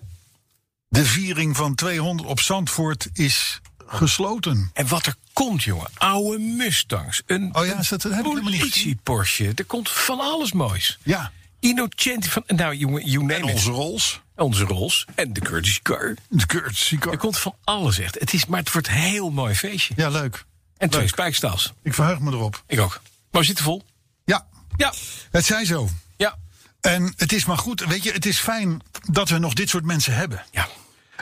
De 0.88 1.06
viering 1.06 1.56
van 1.56 1.76
200 1.76 2.30
op 2.30 2.40
Zandvoort 2.40 3.10
is 3.14 3.62
gesloten. 3.94 4.70
En 4.74 4.88
wat 4.88 5.06
er 5.06 5.16
komt, 5.34 5.64
jongen. 5.64 5.88
Oude 5.98 6.40
Mustangs. 6.40 7.22
Een 7.26 7.56
Oh 7.56 7.66
ja, 7.66 7.80
is 7.80 7.88
dat, 7.90 8.04
heb 8.04 8.26
niet 8.26 8.42
politie 8.42 8.98
Porsche. 9.04 9.52
Er 9.56 9.66
komt 9.66 9.90
van 9.90 10.20
alles 10.20 10.52
moois. 10.52 11.00
Ja. 11.04 11.32
Innocenti 11.60 12.30
van... 12.30 12.44
Nou, 12.48 12.76
jongen, 12.76 13.06
you 13.10 13.26
name 13.26 13.34
En 13.34 13.44
onze 13.44 13.70
it. 13.70 13.76
Rolls. 13.76 14.22
Onze 14.36 14.64
Rolls. 14.64 15.06
En 15.16 15.34
de 15.34 15.40
courtesy 15.40 15.80
car. 15.82 16.16
De 16.30 16.46
courtesy 16.46 16.98
car. 16.98 17.12
Er 17.12 17.18
komt 17.18 17.38
van 17.38 17.56
alles 17.64 18.00
echt. 18.00 18.20
Het 18.20 18.34
is, 18.34 18.46
maar 18.46 18.60
het 18.60 18.72
wordt 18.72 18.88
een 18.88 18.94
heel 18.94 19.32
mooi 19.32 19.56
feestje. 19.56 19.94
Ja, 19.98 20.10
leuk. 20.10 20.46
En 20.78 20.90
twee 20.90 21.02
Leuk. 21.02 21.12
spijkstals. 21.12 21.74
Ik 21.84 21.94
verheug 21.94 22.20
me 22.20 22.32
erop. 22.32 22.64
Ik 22.68 22.80
ook. 22.80 23.02
Maar 23.32 23.42
we 23.42 23.48
zitten 23.48 23.66
vol. 23.66 23.84
Ja. 24.26 24.48
Ja. 24.76 24.94
Het 25.32 25.46
zij 25.46 25.66
zo. 25.66 25.90
Ja. 26.18 26.38
En 26.82 27.14
het 27.18 27.34
is 27.34 27.46
maar 27.46 27.58
goed. 27.58 27.86
Weet 27.86 28.04
je, 28.04 28.12
het 28.12 28.26
is 28.26 28.40
fijn 28.40 28.82
dat 29.12 29.30
we 29.30 29.38
nog 29.38 29.54
dit 29.54 29.70
soort 29.70 29.86
mensen 29.86 30.16
hebben. 30.16 30.46
Ja. 30.52 30.68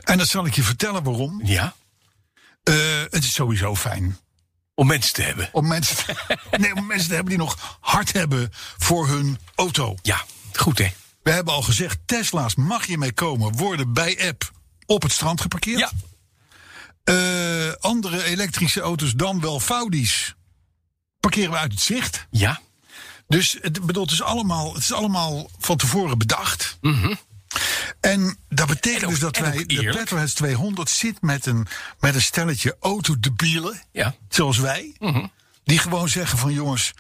En 0.04 0.18
dat 0.18 0.28
zal 0.28 0.46
ik 0.46 0.56
je 0.56 0.64
vertellen 0.64 1.04
waarom. 1.04 1.42
Ja. 1.44 1.74
Eh, 2.64 2.76
het 3.10 3.24
is 3.24 3.34
sowieso 3.34 3.76
fijn. 3.76 4.18
Om 4.74 4.88
mensen 4.88 5.14
te 5.14 5.22
hebben. 5.22 5.50
Om 5.52 5.68
mensen 5.68 5.96
te, 5.96 6.38
nee, 6.58 6.76
om 6.76 6.86
mensen 6.86 7.08
te 7.08 7.14
hebben 7.14 7.34
die 7.34 7.42
nog 7.44 7.78
hard 7.80 8.14
hebben 8.14 8.50
voor 8.78 9.08
hun 9.08 9.38
auto. 9.56 9.96
Ja, 10.02 10.26
goed 10.54 10.78
hè. 10.78 10.94
We 11.24 11.32
hebben 11.32 11.54
al 11.54 11.62
gezegd, 11.62 12.00
Tesla's 12.06 12.56
mag 12.56 12.86
je 12.88 12.98
mee 12.98 13.14
komen, 13.14 13.52
worden 13.58 13.94
bij 13.94 14.28
app 14.28 14.52
op 14.86 15.02
het 15.02 15.12
strand 15.12 15.42
geparkeerd. 15.42 15.80
Ja. 15.80 15.92
Eh, 17.04 17.74
andere 17.80 18.24
elektrische 18.24 18.82
auto's, 18.82 19.14
dan 19.14 19.42
wel 19.42 19.60
Faudi's, 19.60 20.36
parkeren 21.20 21.52
we 21.52 21.58
uit 21.58 21.72
het 21.72 21.82
zicht. 21.82 22.28
Ja. 22.32 22.62
Dus 23.28 23.58
het, 23.62 23.86
bedoel, 23.86 24.04
het, 24.04 24.12
is 24.12 24.22
allemaal, 24.22 24.74
het 24.74 24.84
is 24.84 24.94
allemaal 24.94 25.50
van 25.60 25.78
tevoren 25.78 26.18
bedacht. 26.18 26.78
En 28.02 28.38
dat 28.50 28.68
betekent 28.68 29.02
En 29.02 29.06
ook- 29.06 29.10
dus 29.12 29.20
dat 29.20 29.38
wij, 29.38 29.66
de. 29.66 29.90
Petroheads 29.96 30.34
200 30.34 30.90
zit 30.90 31.22
met 31.22 31.46
een, 31.46 31.68
met 32.00 32.16
een 32.16 32.22
stelletje 32.22 32.78
autodebielen, 32.80 33.82
Ja. 33.92 34.16
zoals 34.30 34.58
wij. 34.58 34.96
Die 35.64 35.78
gewoon 35.80 36.10
zeggen 36.10 36.38
van 36.38 36.54
jongens, 36.54 36.94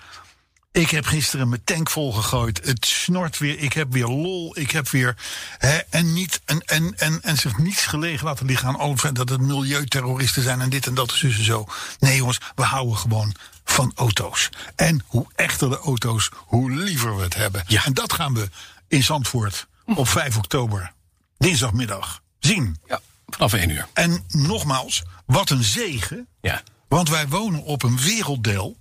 ik 0.71 0.89
heb 0.89 1.05
gisteren 1.05 1.49
mijn 1.49 1.63
tank 1.63 1.89
volgegooid. 1.89 2.61
Het 2.65 2.85
snort 2.85 3.37
weer, 3.37 3.59
ik 3.59 3.73
heb 3.73 3.91
weer 3.91 4.07
lol, 4.07 4.57
ik 4.59 4.71
heb 4.71 4.89
weer... 4.89 5.15
Hè, 5.57 5.77
en, 5.77 6.13
niet, 6.13 6.41
en, 6.45 6.59
en, 6.59 6.93
en, 6.97 7.21
en 7.21 7.37
zich 7.37 7.57
niets 7.57 7.85
gelegen 7.85 8.25
laten 8.25 8.45
liggen 8.45 8.67
aan 8.67 8.75
alle 8.79 9.11
dat 9.13 9.29
het 9.29 9.41
milieuterroristen 9.41 10.43
zijn... 10.43 10.61
en 10.61 10.69
dit 10.69 10.87
en 10.87 10.93
dat 10.93 11.09
dus 11.21 11.37
en 11.37 11.43
zo. 11.43 11.67
Nee 11.99 12.15
jongens, 12.15 12.37
we 12.55 12.63
houden 12.63 12.97
gewoon 12.97 13.35
van 13.65 13.91
auto's. 13.95 14.49
En 14.75 15.03
hoe 15.05 15.25
echter 15.35 15.69
de 15.69 15.77
auto's, 15.79 16.29
hoe 16.35 16.71
liever 16.71 17.15
we 17.17 17.23
het 17.23 17.35
hebben. 17.35 17.63
Ja. 17.67 17.85
En 17.85 17.93
dat 17.93 18.13
gaan 18.13 18.33
we 18.33 18.49
in 18.87 19.03
Zandvoort 19.03 19.67
op 19.97 20.07
5 20.07 20.37
oktober, 20.37 20.93
dinsdagmiddag, 21.37 22.21
zien. 22.39 22.77
Ja. 22.87 22.99
Vanaf 23.25 23.53
één 23.53 23.69
uur. 23.69 23.87
En 23.93 24.23
nogmaals, 24.27 25.03
wat 25.25 25.49
een 25.49 25.63
zegen. 25.63 26.27
Ja. 26.41 26.63
Want 26.87 27.09
wij 27.09 27.27
wonen 27.27 27.63
op 27.63 27.83
een 27.83 27.99
werelddeel. 27.99 28.77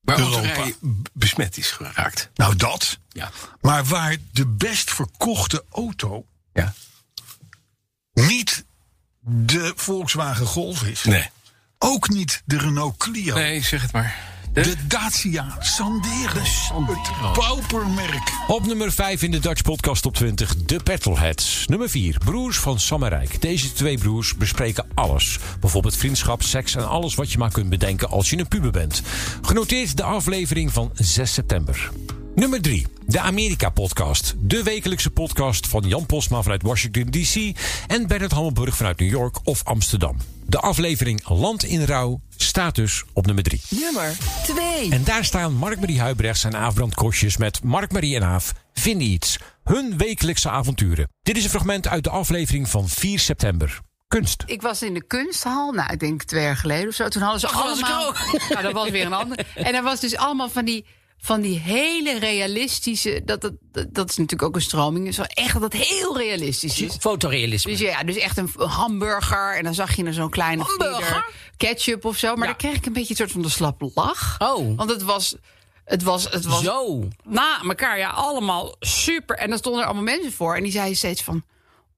Waar 0.00 0.18
Europa. 0.18 0.70
besmet 1.12 1.56
is 1.56 1.70
geraakt. 1.70 2.30
Nou, 2.34 2.56
dat. 2.56 2.98
Ja. 3.08 3.30
Maar 3.60 3.84
waar 3.84 4.16
de 4.32 4.46
best 4.46 4.90
verkochte 4.90 5.64
auto 5.70 6.24
Ja. 6.52 6.74
niet 8.12 8.64
de 9.20 9.72
Volkswagen 9.76 10.46
Golf 10.46 10.82
is. 10.82 11.04
Nee. 11.04 11.30
Ook 11.78 12.08
niet 12.08 12.42
de 12.44 12.58
Renault 12.58 12.96
Clio. 12.96 13.34
Nee, 13.34 13.62
zeg 13.62 13.82
het 13.82 13.92
maar. 13.92 14.29
De, 14.52 14.74
Dacia 14.88 15.56
Sandero. 15.60 16.40
Het 16.40 17.32
paupermerk. 17.32 18.32
Op 18.46 18.66
nummer 18.66 18.92
5 18.92 19.22
in 19.22 19.30
de 19.30 19.38
Dutch 19.38 19.62
Podcast 19.62 20.02
Top 20.02 20.14
20, 20.14 20.56
de 20.56 20.80
Petrolheads. 20.82 21.66
Nummer 21.66 21.88
4, 21.88 22.18
Broers 22.24 22.58
van 22.58 22.80
Sam 22.80 23.02
en 23.02 23.08
Rijk. 23.08 23.40
Deze 23.40 23.72
twee 23.72 23.98
broers 23.98 24.36
bespreken 24.36 24.86
alles. 24.94 25.38
Bijvoorbeeld 25.60 25.96
vriendschap, 25.96 26.42
seks 26.42 26.76
en 26.76 26.88
alles 26.88 27.14
wat 27.14 27.32
je 27.32 27.38
maar 27.38 27.52
kunt 27.52 27.68
bedenken 27.68 28.08
als 28.08 28.30
je 28.30 28.38
een 28.38 28.48
puber 28.48 28.70
bent. 28.70 29.02
Genoteerd 29.42 29.96
de 29.96 30.02
aflevering 30.02 30.72
van 30.72 30.90
6 30.94 31.32
september. 31.32 31.90
Nummer 32.40 32.62
3. 32.62 32.86
De 33.06 33.20
Amerika-podcast. 33.20 34.34
De 34.38 34.62
wekelijkse 34.62 35.10
podcast 35.10 35.66
van 35.66 35.82
Jan 35.88 36.06
Posma 36.06 36.42
vanuit 36.42 36.62
Washington 36.62 37.10
D.C. 37.10 37.58
en 37.86 38.06
Bernard 38.06 38.32
Hammelburg 38.32 38.76
vanuit 38.76 38.98
New 38.98 39.08
York 39.08 39.36
of 39.44 39.64
Amsterdam. 39.64 40.16
De 40.46 40.58
aflevering 40.58 41.28
Land 41.28 41.64
in 41.64 41.84
Rouw 41.84 42.20
staat 42.36 42.74
dus 42.74 43.04
op 43.12 43.26
nummer 43.26 43.44
3. 43.44 43.60
Nummer 43.68 44.16
2. 44.42 44.90
En 44.90 45.04
daar 45.04 45.24
staan 45.24 45.54
Mark-Marie 45.54 46.00
Huibrechts 46.00 46.44
en 46.44 46.56
Aaf 46.56 46.74
Kostjes 46.94 47.36
met 47.36 47.62
Mark-Marie 47.62 48.16
en 48.16 48.24
Aaf 48.24 48.52
Vinden 48.72 49.06
Iets. 49.06 49.38
Hun 49.64 49.96
wekelijkse 49.96 50.50
avonturen. 50.50 51.08
Dit 51.22 51.36
is 51.36 51.44
een 51.44 51.50
fragment 51.50 51.88
uit 51.88 52.04
de 52.04 52.10
aflevering 52.10 52.68
van 52.68 52.88
4 52.88 53.18
september. 53.18 53.80
Kunst. 54.08 54.42
Ik 54.46 54.62
was 54.62 54.82
in 54.82 54.94
de 54.94 55.06
kunsthal, 55.06 55.72
nou, 55.72 55.92
ik 55.92 56.00
denk 56.00 56.22
twee 56.22 56.42
jaar 56.42 56.56
geleden 56.56 56.88
of 56.88 56.94
zo. 56.94 57.08
Toen 57.08 57.22
hadden 57.22 57.40
ze 57.40 57.48
allemaal... 57.48 58.08
ook. 58.08 58.18
Nou, 58.48 58.62
dat 58.62 58.72
was 58.72 58.90
weer 58.90 59.06
een 59.06 59.12
ander. 59.12 59.46
En 59.54 59.74
er 59.74 59.82
was 59.82 60.00
dus 60.00 60.16
allemaal 60.16 60.48
van 60.48 60.64
die, 60.64 60.84
van 61.20 61.40
die 61.40 61.58
hele 61.58 62.18
realistische... 62.18 63.22
Dat, 63.24 63.40
dat, 63.40 63.52
dat, 63.72 64.10
is 64.10 64.16
natuurlijk 64.16 64.42
ook 64.42 64.54
een 64.54 64.62
stroming. 64.62 65.14
Zo 65.14 65.22
echt 65.22 65.60
dat 65.60 65.72
heel 65.72 66.18
realistisch 66.18 66.80
is. 66.80 66.96
Fotorealisme. 67.00 67.70
Dus 67.70 67.80
ja, 67.80 68.02
dus 68.02 68.16
echt 68.16 68.36
een 68.36 68.50
hamburger. 68.56 69.56
En 69.56 69.64
dan 69.64 69.74
zag 69.74 69.96
je 69.96 70.04
er 70.04 70.14
zo'n 70.14 70.30
kleine 70.30 70.64
vlieder 70.64 71.24
ketchup 71.56 72.04
of 72.04 72.16
zo. 72.16 72.34
Maar 72.34 72.46
dan 72.46 72.56
kreeg 72.56 72.74
ik 72.74 72.86
een 72.86 72.92
beetje 72.92 73.10
een 73.10 73.16
soort 73.16 73.32
van 73.32 73.42
de 73.42 73.48
slappe 73.48 73.90
lach. 73.94 74.36
Oh. 74.38 74.76
Want 74.76 74.90
het 74.90 75.02
was... 75.02 75.34
Het 75.84 76.02
was, 76.02 76.24
het 76.24 76.44
was 76.44 76.62
Zo. 76.62 77.08
na 77.24 77.62
elkaar, 77.62 77.98
ja, 77.98 78.10
allemaal 78.10 78.76
super. 78.80 79.36
En 79.36 79.48
dan 79.48 79.58
stonden 79.58 79.80
er 79.80 79.86
allemaal 79.86 80.04
mensen 80.04 80.32
voor. 80.32 80.56
En 80.56 80.62
die 80.62 80.72
zeiden 80.72 80.96
steeds 80.96 81.22
van... 81.22 81.44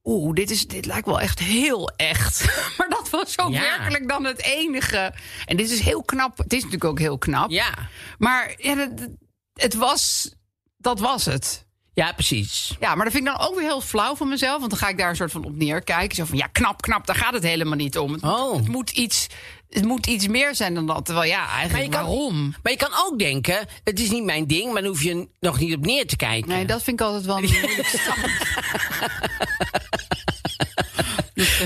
Oeh, 0.04 0.34
dit, 0.34 0.50
is, 0.50 0.66
dit 0.66 0.86
lijkt 0.86 1.06
wel 1.06 1.20
echt 1.20 1.38
heel 1.38 1.88
echt. 1.96 2.44
maar 2.78 2.88
dat 2.88 3.10
was 3.10 3.32
zo 3.32 3.48
Ja. 3.50 3.60
werkelijk 3.60 4.08
dan 4.08 4.24
het 4.24 4.42
enige. 4.42 5.12
En 5.44 5.56
dit 5.56 5.70
is 5.70 5.80
heel 5.80 6.02
knap. 6.02 6.38
Het 6.38 6.52
is 6.52 6.58
natuurlijk 6.62 6.90
ook 6.90 6.98
heel 6.98 7.18
knap. 7.18 7.50
Ja. 7.50 7.74
Maar 8.18 8.54
ja, 8.56 8.74
dat- 8.74 9.08
het 9.54 9.74
was... 9.74 10.34
Dat 10.76 11.00
was 11.00 11.24
het. 11.24 11.66
Ja, 11.94 12.12
precies. 12.12 12.76
Ja, 12.80 12.94
maar 12.94 13.04
dat 13.04 13.14
vind 13.14 13.26
ik 13.28 13.32
dan 13.36 13.46
ook 13.48 13.54
weer 13.54 13.64
heel 13.64 13.80
flauw 13.80 14.16
van 14.16 14.28
mezelf. 14.28 14.58
Want 14.58 14.70
dan 14.70 14.78
ga 14.78 14.88
ik 14.88 14.98
daar 14.98 15.10
een 15.10 15.16
soort 15.16 15.32
van 15.32 15.44
op 15.44 15.56
neerkijken. 15.56 16.16
Zo 16.16 16.24
van, 16.24 16.36
ja, 16.36 16.46
knap, 16.46 16.82
knap, 16.82 17.06
daar 17.06 17.16
gaat 17.16 17.32
het 17.32 17.42
helemaal 17.42 17.76
niet 17.76 17.98
om. 17.98 18.12
Het, 18.12 18.22
Oh. 18.22 18.50
moet, 18.52 18.58
het, 18.58 18.68
moet, 18.68 18.90
iets, 18.90 19.26
het 19.70 19.84
moet 19.84 20.06
iets 20.06 20.26
meer 20.28 20.54
zijn 20.54 20.74
dan 20.74 20.86
dat. 20.86 21.04
Terwijl, 21.04 21.30
ja, 21.30 21.48
eigenlijk, 21.48 21.92
waarom? 21.92 22.54
Maar 22.62 22.72
je 22.72 22.78
kan 22.78 22.92
ook 23.06 23.18
denken, 23.18 23.66
het 23.84 24.00
is 24.00 24.10
niet 24.10 24.24
mijn 24.24 24.46
ding, 24.46 24.72
maar 24.72 24.82
dan 24.82 24.90
hoef 24.90 25.02
je 25.02 25.28
nog 25.40 25.58
niet 25.58 25.74
op 25.76 25.84
neer 25.84 26.06
te 26.06 26.16
kijken. 26.16 26.48
Nee, 26.48 26.66
dat 26.66 26.82
vind 26.82 27.00
ik 27.00 27.06
altijd 27.06 27.24
wel 27.24 27.36
een. 27.42 27.50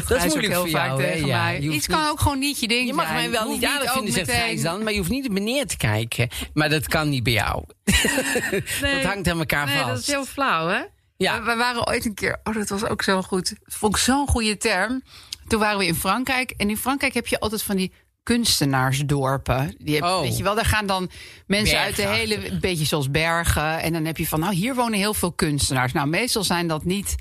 Dat 0.08 0.24
is 0.24 0.24
moeilijk 0.24 0.52
heel 0.52 0.66
vaak 0.66 0.86
jou, 0.86 1.02
tegen 1.02 1.26
Ja, 1.26 1.42
mij. 1.42 1.58
Iets 1.60 1.86
kan 1.86 2.08
ook 2.08 2.20
gewoon 2.20 2.38
niet 2.38 2.60
je 2.60 2.68
ding 2.68 2.86
Je 2.86 2.94
mag 2.94 3.12
mij 3.12 3.30
wel 3.30 3.48
niet 3.48 3.64
aardig 3.64 3.92
vinden, 3.92 4.12
zegt 4.12 4.30
Gijs 4.30 4.62
dan, 4.62 4.82
maar 4.82 4.92
je 4.92 4.98
hoeft 4.98 5.10
niet 5.10 5.26
op 5.26 5.32
me 5.32 5.40
neer 5.40 5.66
te 5.66 5.76
kijken. 5.76 6.28
Maar 6.54 6.68
dat 6.68 6.86
kan 6.86 7.08
niet 7.08 7.22
bij 7.22 7.32
jou. 7.32 7.64
dat 8.80 9.02
hangt 9.02 9.28
aan 9.28 9.38
elkaar 9.38 9.66
nee, 9.66 9.76
vast. 9.76 9.88
dat 9.88 9.98
is 9.98 10.06
heel 10.06 10.24
flauw, 10.24 10.68
hè? 10.68 10.80
Ja. 11.16 11.38
We, 11.38 11.44
we 11.44 11.56
waren 11.56 11.88
ooit 11.88 12.04
een 12.04 12.14
keer... 12.14 12.40
Oh, 12.44 12.54
dat 12.54 12.68
was 12.68 12.84
ook 12.84 13.02
zo 13.02 13.22
goed. 13.22 13.48
Dat 13.64 13.74
vond 13.74 13.96
ik 13.96 14.02
zo'n 14.02 14.28
goede 14.28 14.56
term. 14.56 15.02
Toen 15.46 15.60
waren 15.60 15.78
we 15.78 15.86
in 15.86 15.94
Frankrijk. 15.94 16.54
En 16.56 16.70
in 16.70 16.76
Frankrijk 16.76 17.14
heb 17.14 17.26
je 17.26 17.40
altijd 17.40 17.62
van 17.62 17.76
die 17.76 17.92
kunstenaarsdorpen. 18.22 19.74
Die 19.78 19.94
heb, 19.94 20.04
Oh. 20.04 20.20
Weet 20.20 20.36
je 20.36 20.42
wel, 20.42 20.54
daar 20.54 20.64
gaan 20.64 20.86
dan 20.86 21.10
mensen 21.46 21.78
uit 21.78 21.96
de 21.96 22.06
hele... 22.06 22.50
Een 22.50 22.60
beetje 22.60 22.84
zoals 22.84 23.10
bergen. 23.10 23.80
En 23.80 23.92
dan 23.92 24.04
heb 24.04 24.16
je 24.16 24.26
van, 24.26 24.40
nou, 24.40 24.54
hier 24.54 24.74
wonen 24.74 24.98
heel 24.98 25.14
veel 25.14 25.32
kunstenaars. 25.32 25.92
Nou, 25.92 26.08
meestal 26.08 26.44
zijn 26.44 26.66
dat 26.66 26.84
niet 26.84 27.14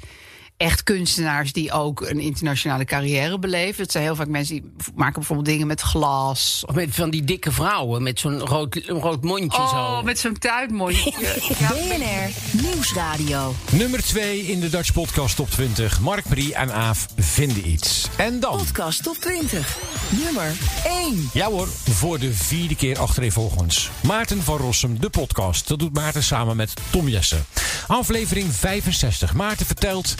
echt 0.57 0.83
kunstenaars 0.83 1.53
die 1.53 1.71
ook 1.71 2.01
een 2.01 2.19
internationale 2.19 2.85
carrière 2.85 3.39
beleven. 3.39 3.83
Het 3.83 3.91
zijn 3.91 4.03
heel 4.03 4.15
vaak 4.15 4.27
mensen 4.27 4.55
die 4.55 4.71
maken 4.95 5.13
bijvoorbeeld 5.13 5.47
dingen 5.47 5.67
met 5.67 5.81
glas. 5.81 6.63
Of 6.67 6.75
met 6.75 6.95
van 6.95 7.09
die 7.09 7.23
dikke 7.23 7.51
vrouwen 7.51 8.03
met 8.03 8.19
zo'n 8.19 8.39
rood, 8.39 8.81
rood 8.87 9.23
mondje 9.23 9.59
Oh, 9.61 9.97
zo. 9.97 10.03
met 10.03 10.19
zo'n 10.19 10.37
tuitmondje. 10.37 11.11
BNR 11.69 12.61
Nieuwsradio. 12.61 13.55
Nummer 13.71 14.03
2 14.03 14.39
in 14.39 14.59
de 14.59 14.69
Dutch 14.69 14.93
Podcast 14.93 15.35
Top 15.35 15.49
20. 15.49 15.99
Mark, 15.99 16.25
Marie 16.27 16.53
en 16.53 16.73
Aaf 16.73 17.05
vinden 17.17 17.69
iets. 17.69 18.07
En 18.17 18.39
dan... 18.39 18.57
Podcast 18.57 19.03
Top 19.03 19.15
20. 19.15 19.77
Nummer 20.23 20.51
1. 20.85 21.29
Ja 21.33 21.47
hoor, 21.49 21.67
voor 21.89 22.19
de 22.19 22.33
vierde 22.33 22.75
keer 22.75 22.99
achtereenvolgens. 22.99 23.89
Maarten 24.03 24.43
van 24.43 24.57
Rossum, 24.57 24.99
de 24.99 25.09
podcast. 25.09 25.67
Dat 25.67 25.79
doet 25.79 25.93
Maarten 25.93 26.23
samen 26.23 26.55
met 26.55 26.73
Tom 26.89 27.07
Jessen. 27.07 27.45
Aflevering 27.87 28.53
65. 28.53 29.33
Maarten 29.33 29.65
vertelt 29.65 30.15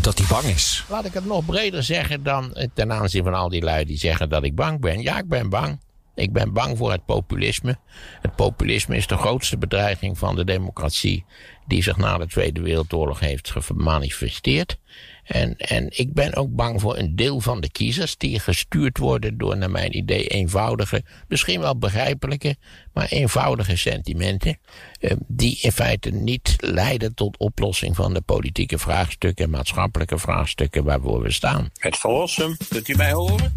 dat 0.00 0.18
hij 0.18 0.26
bang 0.28 0.44
is. 0.44 0.84
Laat 0.88 1.04
ik 1.04 1.12
het 1.12 1.24
nog 1.24 1.44
breder 1.44 1.82
zeggen 1.82 2.22
dan 2.22 2.54
eh, 2.54 2.68
ten 2.74 2.92
aanzien 2.92 3.24
van 3.24 3.34
al 3.34 3.48
die 3.48 3.62
lui 3.62 3.84
die 3.84 3.98
zeggen 3.98 4.28
dat 4.28 4.44
ik 4.44 4.54
bang 4.54 4.80
ben. 4.80 5.00
Ja, 5.00 5.18
ik 5.18 5.28
ben 5.28 5.48
bang. 5.48 5.78
Ik 6.14 6.32
ben 6.32 6.52
bang 6.52 6.78
voor 6.78 6.90
het 6.90 7.04
populisme. 7.04 7.78
Het 8.20 8.36
populisme 8.36 8.96
is 8.96 9.06
de 9.06 9.16
grootste 9.16 9.58
bedreiging 9.58 10.18
van 10.18 10.36
de 10.36 10.44
democratie 10.44 11.24
die 11.66 11.82
zich 11.82 11.96
na 11.96 12.18
de 12.18 12.26
Tweede 12.26 12.60
Wereldoorlog 12.60 13.20
heeft 13.20 13.50
gemanifesteerd. 13.50 14.78
En, 15.24 15.56
en 15.56 15.86
ik 15.90 16.12
ben 16.12 16.34
ook 16.34 16.54
bang 16.54 16.80
voor 16.80 16.98
een 16.98 17.16
deel 17.16 17.40
van 17.40 17.60
de 17.60 17.70
kiezers 17.70 18.16
die 18.16 18.40
gestuurd 18.40 18.98
worden 18.98 19.38
door, 19.38 19.56
naar 19.56 19.70
mijn 19.70 19.96
idee, 19.96 20.26
eenvoudige, 20.26 21.02
misschien 21.28 21.60
wel 21.60 21.78
begrijpelijke, 21.78 22.56
maar 22.92 23.06
eenvoudige 23.06 23.76
sentimenten. 23.76 24.58
eh, 25.00 25.16
die 25.26 25.58
in 25.60 25.72
feite 25.72 26.10
niet 26.10 26.56
leiden 26.58 27.14
tot 27.14 27.38
oplossing 27.38 27.96
van 27.96 28.14
de 28.14 28.20
politieke 28.20 28.78
vraagstukken, 28.78 29.50
maatschappelijke 29.50 30.18
vraagstukken 30.18 30.84
waarvoor 30.84 31.22
we 31.22 31.32
staan. 31.32 31.70
Het 31.74 31.96
verlossen, 31.96 32.56
kunt 32.68 32.88
u 32.88 32.94
mij 32.96 33.12
horen? 33.12 33.54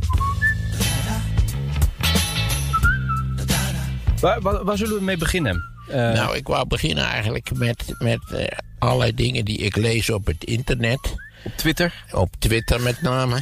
Waar, 4.19 4.41
waar, 4.41 4.63
waar 4.63 4.78
zullen 4.78 4.95
we 4.97 5.04
mee 5.04 5.17
beginnen? 5.17 5.63
Eh, 5.89 5.95
Nou, 5.95 6.36
ik 6.36 6.47
wou 6.47 6.67
beginnen 6.67 7.04
eigenlijk 7.04 7.54
met, 7.54 7.95
met 7.99 8.19
eh, 8.32 8.58
allerlei 8.80 9.13
dingen 9.13 9.45
die 9.45 9.58
ik 9.58 9.75
lees 9.75 10.10
op 10.10 10.25
het 10.25 10.43
internet. 10.43 11.15
Op 11.43 11.51
Twitter? 11.56 12.04
Op 12.12 12.30
Twitter 12.39 12.82
met 12.82 13.01
name. 13.01 13.41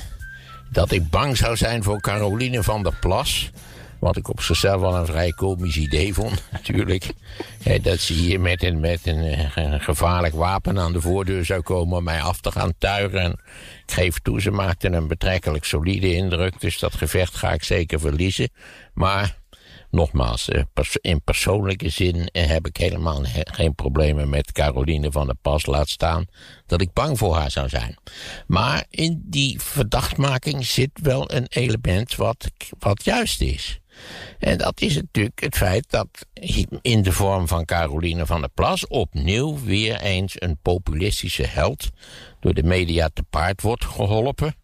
Dat 0.72 0.92
ik 0.92 1.10
bang 1.10 1.38
zou 1.38 1.56
zijn 1.56 1.84
voor 1.84 2.02
Caroline 2.02 2.64
van 2.64 2.84
der 2.84 2.94
Plas. 3.00 3.52
Wat 4.00 4.18
ik 4.18 4.30
op 4.30 4.42
zichzelf 4.42 4.82
wel 4.82 4.96
een 4.96 5.06
vrij 5.06 5.32
komisch 5.32 5.78
idee 5.78 6.14
vond, 6.14 6.44
natuurlijk. 6.52 7.14
Dat 7.82 8.00
ze 8.00 8.14
hier 8.14 8.40
met 8.40 8.64
een, 8.64 8.80
met 8.80 9.00
een, 9.04 9.20
eh, 9.24 9.56
een 9.56 9.82
gevaarlijk 9.82 10.36
wapen 10.36 10.80
aan 10.80 10.94
de 10.94 11.02
voordeur 11.02 11.46
zou 11.46 11.62
komen 11.62 11.98
om 11.98 12.04
mij 12.04 12.22
af 12.22 12.40
te 12.42 12.52
gaan 12.52 12.74
tuigen. 12.78 13.20
En 13.20 13.32
ik 13.86 13.94
geef 13.94 14.20
toe, 14.20 14.42
ze 14.42 14.52
maakte 14.52 14.88
een 14.92 15.08
betrekkelijk 15.08 15.66
solide 15.66 16.14
indruk. 16.14 16.62
Dus 16.62 16.80
dat 16.80 16.96
gevecht 16.96 17.36
ga 17.36 17.54
ik 17.54 17.64
zeker 17.64 18.00
verliezen. 18.00 18.50
Maar 18.94 19.42
Nogmaals, 19.94 20.50
eh, 20.50 20.64
in 21.02 21.22
persoonlijke 21.24 21.90
zin 21.90 22.28
eh, 22.28 22.48
heb 22.48 22.68
ik 22.68 22.78
helemaal 22.78 23.26
he- 23.26 23.42
geen 23.44 23.76
problemen 23.76 24.30
met 24.30 24.52
Caroline 24.52 25.12
van 25.12 25.26
der 25.26 25.36
Pas. 25.42 25.66
Laat 25.66 25.90
staan 25.90 26.26
dat 26.66 26.82
ik 26.82 26.94
bang 26.94 27.18
voor 27.18 27.36
haar 27.36 27.52
zou 27.52 27.70
zijn. 27.70 27.98
Maar 28.48 28.86
in 28.90 29.22
die 29.26 29.62
verdachtmaking 29.62 30.66
zit 30.66 30.90
wel 30.94 31.32
een 31.34 31.46
element 31.50 32.16
wat, 32.16 32.52
wat 32.80 33.04
juist 33.04 33.42
is. 33.42 33.80
En 34.40 34.58
dat 34.58 34.82
is 34.82 34.96
natuurlijk 34.96 35.42
het 35.42 35.56
feit 35.58 35.86
dat 35.90 36.08
in 36.82 37.02
de 37.02 37.12
vorm 37.12 37.48
van 37.48 37.66
Caroline 37.66 38.26
van 38.26 38.42
der 38.42 38.50
Plas 38.50 38.88
opnieuw 38.88 39.60
weer 39.64 40.02
eens 40.02 40.42
een 40.42 40.58
populistische 40.62 41.46
held 41.48 41.90
door 42.40 42.54
de 42.54 42.64
media 42.64 43.10
te 43.14 43.24
paard 43.30 43.62
wordt 43.62 43.86
geholpen. 43.86 44.56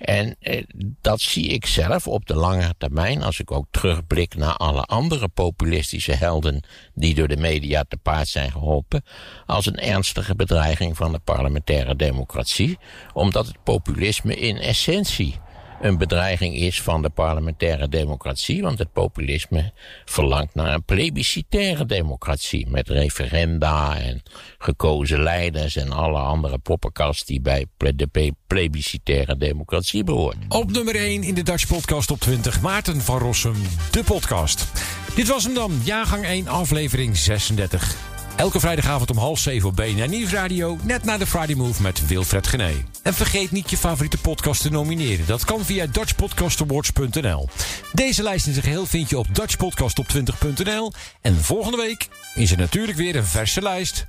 En 0.00 0.36
eh, 0.40 0.64
dat 1.00 1.20
zie 1.20 1.46
ik 1.46 1.66
zelf 1.66 2.06
op 2.06 2.26
de 2.26 2.34
lange 2.34 2.74
termijn, 2.78 3.22
als 3.22 3.40
ik 3.40 3.50
ook 3.50 3.66
terugblik 3.70 4.34
naar 4.34 4.56
alle 4.56 4.82
andere 4.82 5.28
populistische 5.28 6.12
helden 6.12 6.64
die 6.94 7.14
door 7.14 7.28
de 7.28 7.36
media 7.36 7.84
te 7.88 7.96
paard 7.96 8.28
zijn 8.28 8.50
geholpen, 8.50 9.04
als 9.46 9.66
een 9.66 9.78
ernstige 9.78 10.34
bedreiging 10.34 10.96
van 10.96 11.12
de 11.12 11.18
parlementaire 11.18 11.96
democratie, 11.96 12.78
omdat 13.12 13.46
het 13.46 13.62
populisme 13.64 14.36
in 14.36 14.56
essentie 14.56 15.38
een 15.80 15.98
bedreiging 15.98 16.56
is 16.56 16.82
van 16.82 17.02
de 17.02 17.10
parlementaire 17.10 17.88
democratie, 17.88 18.62
want 18.62 18.78
het 18.78 18.92
populisme 18.92 19.72
verlangt 20.04 20.54
naar 20.54 20.74
een 20.74 20.84
plebiscitaire 20.84 21.86
democratie 21.86 22.66
met 22.68 22.88
referenda 22.88 23.98
en 23.98 24.22
gekozen 24.58 25.22
leiders 25.22 25.76
en 25.76 25.92
alle 25.92 26.18
andere 26.18 26.58
poppenkast 26.58 27.26
die 27.26 27.40
bij 27.40 27.66
de 27.76 28.34
plebiscitaire 28.46 29.36
democratie 29.36 30.04
behoort. 30.04 30.36
Op 30.48 30.70
nummer 30.70 30.94
1 30.94 31.22
in 31.22 31.34
de 31.34 31.42
Dutch 31.42 31.66
Podcast 31.66 32.10
op 32.10 32.20
20. 32.20 32.60
Maarten 32.60 33.00
van 33.00 33.18
Rossum, 33.18 33.56
de 33.90 34.04
podcast. 34.04 34.66
Dit 35.14 35.28
was 35.28 35.44
hem 35.44 35.54
dan, 35.54 35.80
jaargang 35.84 36.24
1, 36.24 36.48
aflevering 36.48 37.16
36. 37.16 38.09
Elke 38.40 38.60
vrijdagavond 38.60 39.10
om 39.10 39.16
half 39.16 39.38
7 39.38 39.68
op 39.68 39.76
BNR 39.76 40.08
Nieuwsradio. 40.08 40.78
Net 40.82 41.04
na 41.04 41.18
de 41.18 41.26
Friday 41.26 41.54
Move 41.54 41.82
met 41.82 42.06
Wilfred 42.06 42.46
Gené. 42.46 42.72
En 43.02 43.14
vergeet 43.14 43.50
niet 43.50 43.70
je 43.70 43.76
favoriete 43.76 44.18
podcast 44.18 44.62
te 44.62 44.70
nomineren. 44.70 45.26
Dat 45.26 45.44
kan 45.44 45.64
via 45.64 45.86
dutchpodcastawards.nl. 45.86 47.48
Deze 47.92 48.22
lijst 48.22 48.46
in 48.46 48.52
zijn 48.52 48.64
geheel 48.64 48.86
vind 48.86 49.10
je 49.10 49.18
op 49.18 49.26
dutchpodcastop20.nl. 49.26 50.92
En 51.20 51.36
volgende 51.36 51.76
week 51.76 52.08
is 52.34 52.50
er 52.50 52.58
natuurlijk 52.58 52.98
weer 52.98 53.16
een 53.16 53.24
verse 53.24 53.62
lijst. 53.62 54.06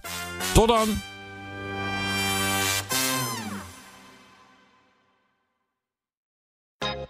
Tot 0.54 0.68
dan! 0.68 1.02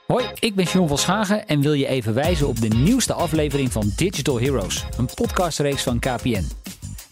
Hoi, 0.07 0.25
ik 0.39 0.55
ben 0.55 0.65
John 0.65 0.87
van 0.87 0.97
Schagen 0.97 1.47
en 1.47 1.61
wil 1.61 1.73
je 1.73 1.87
even 1.87 2.13
wijzen 2.13 2.47
op 2.47 2.61
de 2.61 2.67
nieuwste 2.67 3.13
aflevering 3.13 3.71
van 3.71 3.91
Digital 3.95 4.39
Heroes, 4.39 4.85
een 4.97 5.09
podcastreeks 5.15 5.83
van 5.83 5.99
KPN. 5.99 6.60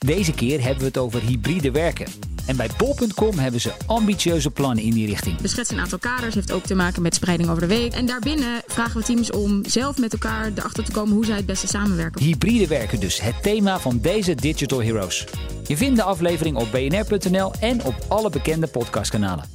Deze 0.05 0.33
keer 0.33 0.62
hebben 0.62 0.79
we 0.79 0.85
het 0.85 0.97
over 0.97 1.21
hybride 1.21 1.71
werken. 1.71 2.05
En 2.45 2.55
bij 2.55 2.69
bol.com 2.77 3.38
hebben 3.38 3.62
ze 3.62 3.71
ambitieuze 3.85 4.51
plannen 4.51 4.83
in 4.83 4.91
die 4.91 5.07
richting. 5.07 5.41
We 5.41 5.47
schetsen 5.47 5.75
een 5.75 5.81
aantal 5.83 5.99
kaders, 5.99 6.35
heeft 6.35 6.51
ook 6.51 6.63
te 6.63 6.75
maken 6.75 7.01
met 7.01 7.15
spreiding 7.15 7.49
over 7.49 7.62
de 7.62 7.67
week. 7.67 7.93
En 7.93 8.05
daarbinnen 8.05 8.62
vragen 8.67 8.99
we 8.99 9.05
teams 9.05 9.31
om 9.31 9.65
zelf 9.65 9.97
met 9.97 10.13
elkaar 10.13 10.51
erachter 10.55 10.83
te 10.83 10.91
komen 10.91 11.13
hoe 11.13 11.25
zij 11.25 11.35
het 11.35 11.45
beste 11.45 11.67
samenwerken. 11.67 12.23
Hybride 12.23 12.67
werken 12.67 12.99
dus, 12.99 13.21
het 13.21 13.43
thema 13.43 13.79
van 13.79 13.99
deze 14.01 14.35
Digital 14.35 14.81
Heroes. 14.81 15.25
Je 15.67 15.77
vindt 15.77 15.95
de 15.95 16.03
aflevering 16.03 16.57
op 16.57 16.71
bnr.nl 16.71 17.51
en 17.59 17.83
op 17.83 17.95
alle 18.07 18.29
bekende 18.29 18.67
podcastkanalen. 18.67 19.45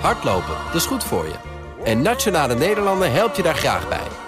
Hardlopen, 0.00 0.54
dat 0.66 0.74
is 0.74 0.86
goed 0.86 1.04
voor 1.04 1.24
je. 1.24 1.34
En 1.84 2.02
Nationale 2.02 2.54
Nederlanden 2.54 3.12
helpt 3.12 3.36
je 3.36 3.42
daar 3.42 3.56
graag 3.56 3.88
bij. 3.88 4.27